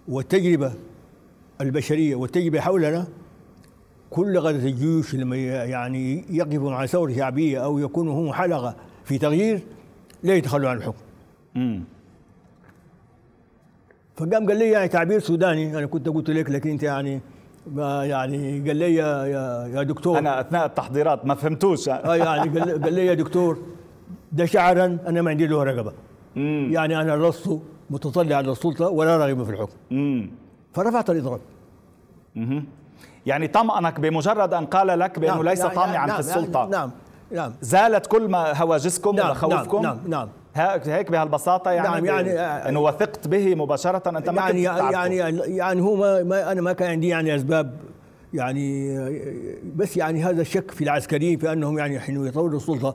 والتجربة 0.09 0.73
البشرية 1.61 2.15
والتجربة 2.15 2.61
حولنا 2.61 3.07
كل 4.11 4.39
غزة 4.39 4.69
الجيوش 4.69 5.15
لما 5.15 5.37
يعني 5.37 6.25
يقف 6.31 6.59
مع 6.59 6.87
ثورة 6.87 7.13
شعبية 7.13 7.65
أو 7.65 7.79
يكون 7.79 8.09
هم 8.09 8.33
حلقة 8.33 8.77
في 9.05 9.19
تغيير 9.19 9.63
لا 10.23 10.35
يتخلوا 10.35 10.71
عن 10.71 10.77
الحكم. 10.77 11.03
امم 11.57 11.85
فقام 14.19 14.47
قال 14.49 14.59
لي 14.59 14.71
يعني 14.71 14.89
تعبير 14.89 15.21
سوداني 15.21 15.79
أنا 15.79 15.87
كنت 15.87 16.09
قلت 16.09 16.31
لك 16.31 16.51
لكن 16.51 16.71
أنت 16.71 16.83
يعني 16.83 17.21
ما 17.73 18.05
يعني 18.05 18.61
قال 18.67 18.77
لي 18.77 18.95
يا 18.95 19.25
يا, 19.25 19.67
يا 19.75 19.83
دكتور. 19.83 20.19
أنا 20.19 20.41
أثناء 20.41 20.67
التحضيرات 20.67 21.27
ما 21.27 21.35
فهمتوش. 21.35 21.89
آه 21.89 22.17
يعني 22.17 22.59
قال, 22.59 22.83
قال 22.83 22.95
لي 22.95 23.07
يا 23.07 23.15
دكتور 23.15 23.59
ده 24.33 24.45
شعرا 24.45 24.99
أنا 25.07 25.23
ما 25.23 25.31
عندي 25.31 25.47
له 25.47 25.63
رقبة. 25.63 25.93
مم. 26.37 26.69
يعني 26.73 27.01
أنا 27.01 27.27
لست 27.29 27.59
متطلع 27.91 28.37
على 28.37 28.53
السلطة 28.53 28.89
ولا 28.89 29.17
راغب 29.17 29.45
في 29.45 29.51
الحكم. 29.51 29.77
مم. 29.91 30.31
فرفعت 30.73 31.11
الإضراب. 31.11 31.41
يعني 33.27 33.49
طمأنك 33.49 34.01
بمجرد 34.01 34.55
أن 34.55 34.67
قال 34.67 34.99
لك 34.99 35.19
بأنه 35.19 35.35
نعم 35.35 35.43
ليس 35.43 35.61
يعني 35.61 35.75
طامعا 35.75 36.07
نعم 36.07 36.09
في 36.09 36.21
السلطة. 36.21 36.67
نعم 36.67 36.91
نعم. 37.33 37.53
زالت 37.61 38.07
كل 38.07 38.29
ما 38.29 38.63
هواجسكم 38.63 39.17
نعم 39.17 39.29
ومخاوفكم 39.29 39.83
نعم 39.83 39.97
نعم, 39.97 40.11
نعم. 40.11 40.29
هيك 40.55 41.11
بهالبساطة 41.11 41.71
يعني 41.71 41.89
نعم 41.89 42.05
يعني 42.05 42.41
إنه 42.69 42.81
وثقت 42.81 43.29
به 43.29 43.55
مباشرة. 43.55 44.19
أنت 44.19 44.31
ما 44.31 44.43
يعني 44.43 44.63
يعني 44.63 45.17
يعني 45.57 45.81
هو 45.81 45.97
ما, 45.97 46.23
ما 46.23 46.53
أنا 46.53 46.61
ما 46.61 46.73
كان 46.73 46.91
عندي 46.91 47.09
يعني 47.09 47.35
أسباب 47.35 47.75
يعني 48.35 48.99
بس 49.77 49.97
يعني 49.97 50.25
هذا 50.25 50.41
الشك 50.41 50.71
في 50.71 50.85
العسكريين 50.85 51.39
في 51.39 51.53
أنهم 51.53 51.79
يعني 51.79 52.01
حين 52.01 52.27
يطوروا 52.27 52.57
السلطة 52.57 52.95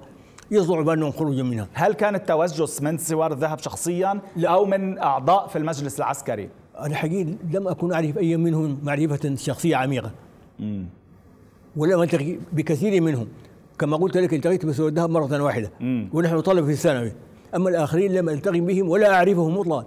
يصدعوا 0.51 0.83
بانهم 0.83 1.11
خروجا 1.11 1.43
منها. 1.43 1.67
هل 1.73 1.93
كان 1.93 2.15
التوجس 2.15 2.81
من 2.81 2.97
سوار 2.97 3.33
الذهب 3.33 3.59
شخصيا 3.59 4.19
لا. 4.35 4.49
أو 4.49 4.65
من 4.65 4.99
أعضاء 4.99 5.47
في 5.47 5.57
المجلس 5.57 5.99
العسكري؟ 5.99 6.49
أنا 6.79 6.95
حقيقي 6.95 7.33
لم 7.51 7.67
أكن 7.67 7.93
أعرف 7.93 8.17
أي 8.17 8.37
منهم 8.37 8.79
معرفة 8.83 9.35
شخصية 9.35 9.75
عميقة. 9.75 10.11
امم 10.59 10.85
ولم 11.75 12.01
ألتقي 12.01 12.37
بكثير 12.53 13.01
منهم. 13.01 13.27
كما 13.79 13.97
قلت 13.97 14.17
لك 14.17 14.33
التقيت 14.33 14.65
بسوار 14.65 14.87
الذهب 14.87 15.09
مرة 15.09 15.43
واحدة. 15.43 15.71
مم. 15.79 16.09
ونحن 16.13 16.41
طلبه 16.41 16.65
في 16.65 16.71
الثانوي. 16.71 17.11
أما 17.55 17.69
الآخرين 17.69 18.13
لم 18.13 18.29
ألتقي 18.29 18.59
بهم 18.59 18.89
ولا 18.89 19.13
أعرفهم 19.13 19.57
مطلقا. 19.57 19.85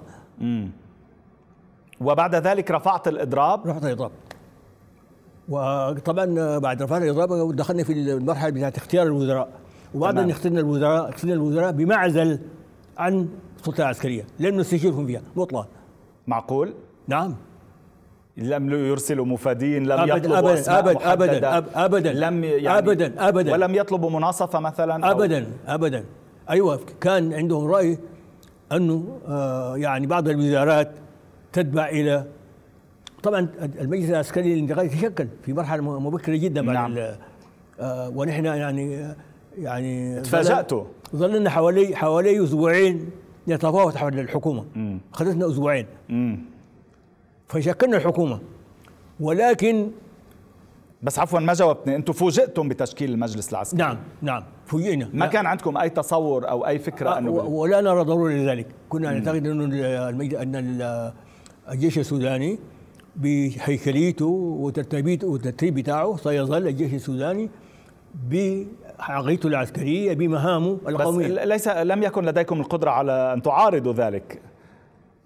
وبعد 2.01 2.35
ذلك 2.35 2.71
رفعت 2.71 3.09
الإضراب؟ 3.09 3.67
رفعت 3.67 3.85
الإضراب. 3.85 4.11
وطبعا 5.49 6.59
بعد 6.59 6.83
رفعت 6.83 7.03
الإضراب 7.03 7.57
دخلنا 7.57 7.85
في 7.85 7.93
المرحلة 7.93 8.51
بتاعت 8.51 8.77
اختيار 8.77 9.07
الوزراء. 9.07 9.49
وبعد 9.95 10.19
أن 10.19 10.31
اخترنا 10.31 10.61
الوزراء 10.61 11.09
اخترنا 11.09 11.35
الوزراء 11.35 11.73
بمعزل 11.73 12.39
عن 12.99 13.29
السلطة 13.59 13.83
العسكرية. 13.83 14.27
لم 14.41 14.61
نستشيرهم 14.61 15.07
فيها. 15.07 15.23
مطلقا. 15.37 15.67
معقول؟ 16.27 16.75
نعم. 17.09 17.35
لم 18.37 18.71
يرسلوا 18.71 19.25
مفادين 19.25 19.87
لم 19.87 19.93
أبد 19.93 20.25
يطلبوا 20.25 20.39
أبدا 20.39 20.61
أسماء 20.61 20.79
أبدا 20.81 21.13
أبدا 21.13 21.85
أبدا 21.85 22.13
لم 22.13 22.45
يعني 22.45 22.79
أبدا 22.79 23.29
أبدا. 23.29 23.53
ولم 23.53 23.75
يطلبوا 23.75 24.11
مناصفة 24.11 24.61
مثلا 24.61 25.11
أبدا 25.11 25.47
أبدا. 25.67 26.05
أيوه 26.51 26.81
كان 27.01 27.33
عندهم 27.33 27.67
رأي 27.71 27.99
أنه 28.73 29.19
آه 29.27 29.77
يعني 29.77 30.07
بعض 30.07 30.29
الوزارات 30.29 30.91
تتبع 31.53 31.89
إلى 31.89 32.25
طبعا 33.23 33.49
المجلس 33.81 34.11
العسكري 34.11 34.55
الانتقالي 34.55 34.89
تشكل 34.89 35.29
في 35.43 35.53
مرحلة 35.53 36.01
مبكرة 36.01 36.37
جدا 36.37 36.67
بعد 36.67 36.75
نعم. 36.75 37.15
آه 37.81 38.09
ونحن 38.09 38.45
يعني 38.45 39.15
يعني 39.59 40.21
تفاجأتوا. 40.21 40.85
ظللنا 41.17 41.51
حوالي 41.51 41.97
حوالي 41.97 42.45
أسبوعين 42.45 43.11
نتفاوت 43.49 43.97
حول 43.97 44.19
الحكومة. 44.19 44.65
اخذتنا 45.15 45.49
أسبوعين. 45.49 45.87
فشكلنا 47.49 47.97
الحكومة. 47.97 48.41
ولكن 49.21 49.91
بس 51.03 51.19
عفوا 51.19 51.41
ما 51.41 51.55
جاوبتني. 51.55 51.97
أنتم 51.97 52.13
فوجئتم 52.13 52.69
بتشكيل 52.69 53.11
المجلس 53.11 53.51
العسكري. 53.53 53.79
نعم 53.79 53.99
نعم. 54.23 54.43
فوجئنا. 54.67 55.09
ما 55.13 55.27
كان 55.27 55.47
عندكم 55.47 55.77
أي 55.77 55.91
تصور 55.91 56.49
أو 56.49 56.67
أي 56.67 56.79
فكرة 56.79 57.11
آه، 57.11 57.19
أنه 57.19 57.31
ولا 57.31 57.81
نرى 57.81 58.03
ضروره 58.03 58.33
لذلك. 58.33 58.67
كنا 58.89 59.13
نعتقد 59.13 59.47
انه 59.47 59.65
المجد 60.09 60.35
أن 60.35 60.93
الجيش 61.73 61.99
السوداني 61.99 62.59
بهيكليته 63.17 64.27
وترتيبيته 64.61 65.29
والترتيب 65.29 65.75
بتاعه 65.75 66.17
سيظل 66.17 66.67
الجيش 66.67 66.95
السوداني 66.95 67.51
بعقيدته 68.31 69.47
العسكرية 69.47 70.15
بمهامه 70.15 70.79
القومية. 70.89 71.27
بس 71.27 71.33
ليس 71.33 71.69
لم 71.69 72.03
يكن 72.03 72.25
لديكم 72.25 72.61
القدرة 72.61 72.91
على 72.91 73.33
أن 73.33 73.43
تعارضوا 73.43 73.93
ذلك. 73.93 74.41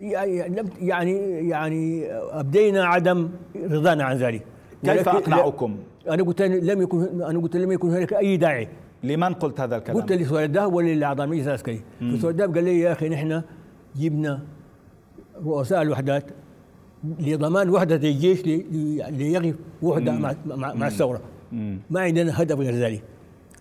يعني 0.00 0.64
يعني 0.80 1.48
يعني 1.48 2.12
أبدينا 2.12 2.85
عدم 2.85 3.28
رضانا 3.70 4.04
عن 4.04 4.16
ذلك. 4.16 4.42
كيف 4.85 5.09
أقنعكم؟ 5.09 5.77
أنا 6.09 6.23
قلت 6.23 6.43
لم 6.43 6.83
يكن 6.83 7.23
أنا 7.23 7.38
قلت 7.38 7.57
لم 7.57 7.73
يكن 7.73 7.88
هناك 7.88 8.12
أي 8.12 8.37
داعي. 8.37 8.69
لمن 9.03 9.35
قلت 9.35 9.61
هذا 9.61 9.77
الكلام؟ 9.77 10.01
قلت 10.01 10.12
لسؤال 10.12 10.45
الذهب 10.45 10.75
وللأعضاء 10.75 11.27
المجلس 11.27 11.47
العسكري. 11.47 11.81
الذهب 12.03 12.55
قال 12.55 12.64
لي 12.64 12.81
يا 12.81 12.93
أخي 12.93 13.09
نحن 13.09 13.43
جبنا 13.97 14.40
رؤساء 15.45 15.83
الوحدات 15.83 16.25
لضمان 17.21 17.71
وحدة 17.71 17.97
الجيش 17.97 18.47
ليقف 19.11 19.55
وحدة 19.83 20.12
مع, 20.12 20.35
مع, 20.47 20.75
مع 20.75 20.87
الثورة. 20.87 21.21
ما 21.90 22.01
عندنا 22.01 22.43
هدف 22.43 22.59
غير 22.59 22.75
ذلك. 22.75 23.03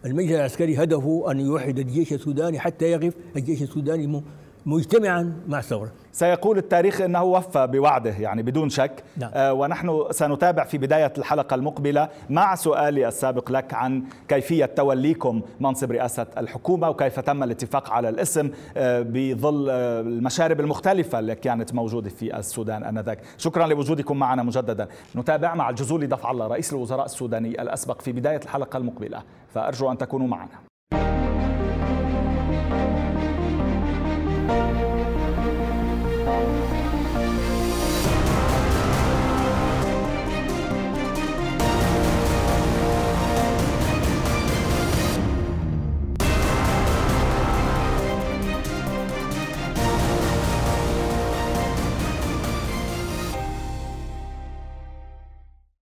المجلس 0.06 0.32
العسكري 0.32 0.84
هدفه 0.84 1.32
أن 1.32 1.40
يوحد 1.40 1.80
الجيش 1.80 2.14
السوداني 2.14 2.60
حتى 2.60 2.86
يقف 2.86 3.14
الجيش 3.36 3.62
السوداني 3.62 4.22
مجتمعا 4.70 5.34
مع 5.48 5.60
الثورة. 5.60 5.92
سيقول 6.12 6.58
التاريخ 6.58 7.02
إنه 7.02 7.24
وفى 7.24 7.68
بوعده 7.68 8.10
يعني 8.10 8.44
بدون 8.44 8.70
شك. 8.70 9.04
نعم. 9.18 9.32
آه 9.34 9.54
ونحن 9.54 10.06
سنتابع 10.12 10.64
في 10.64 10.78
بداية 10.78 11.14
الحلقة 11.18 11.56
المقبلة 11.56 12.10
مع 12.30 12.56
سؤالي 12.56 13.08
السابق 13.08 13.52
لك 13.52 13.74
عن 13.74 14.04
كيفية 14.28 14.66
توليكم 14.66 15.42
منصب 15.60 15.92
رئاسة 15.92 16.28
الحكومة 16.38 16.90
وكيف 16.90 17.20
تم 17.20 17.44
الاتفاق 17.44 17.90
على 17.90 18.10
الاسم 18.10 18.52
آه 18.78 19.02
بظل 19.02 19.68
آه 19.70 20.02
المشارب 20.02 20.60
المختلفة 20.60 21.20
اللي 21.20 21.36
كانت 21.36 21.74
موجودة 21.74 22.10
في 22.10 22.38
السودان 22.38 22.84
آنذاك. 22.84 23.20
شكرا 23.38 23.68
لوجودكم 23.68 24.20
معنا 24.20 24.44
مجددا. 24.44 24.88
نتابع 25.16 25.56
مع 25.56 25.70
الجزولي 25.70 26.08
دفع 26.08 26.32
الله 26.32 26.48
رئيس 26.48 26.74
الوزراء 26.74 27.06
السوداني 27.06 27.62
الأسبق 27.62 28.02
في 28.02 28.12
بداية 28.12 28.40
الحلقة 28.44 28.78
المقبلة. 28.78 29.22
فأرجو 29.54 29.92
أن 29.92 29.98
تكونوا 29.98 30.28
معنا. 30.28 30.69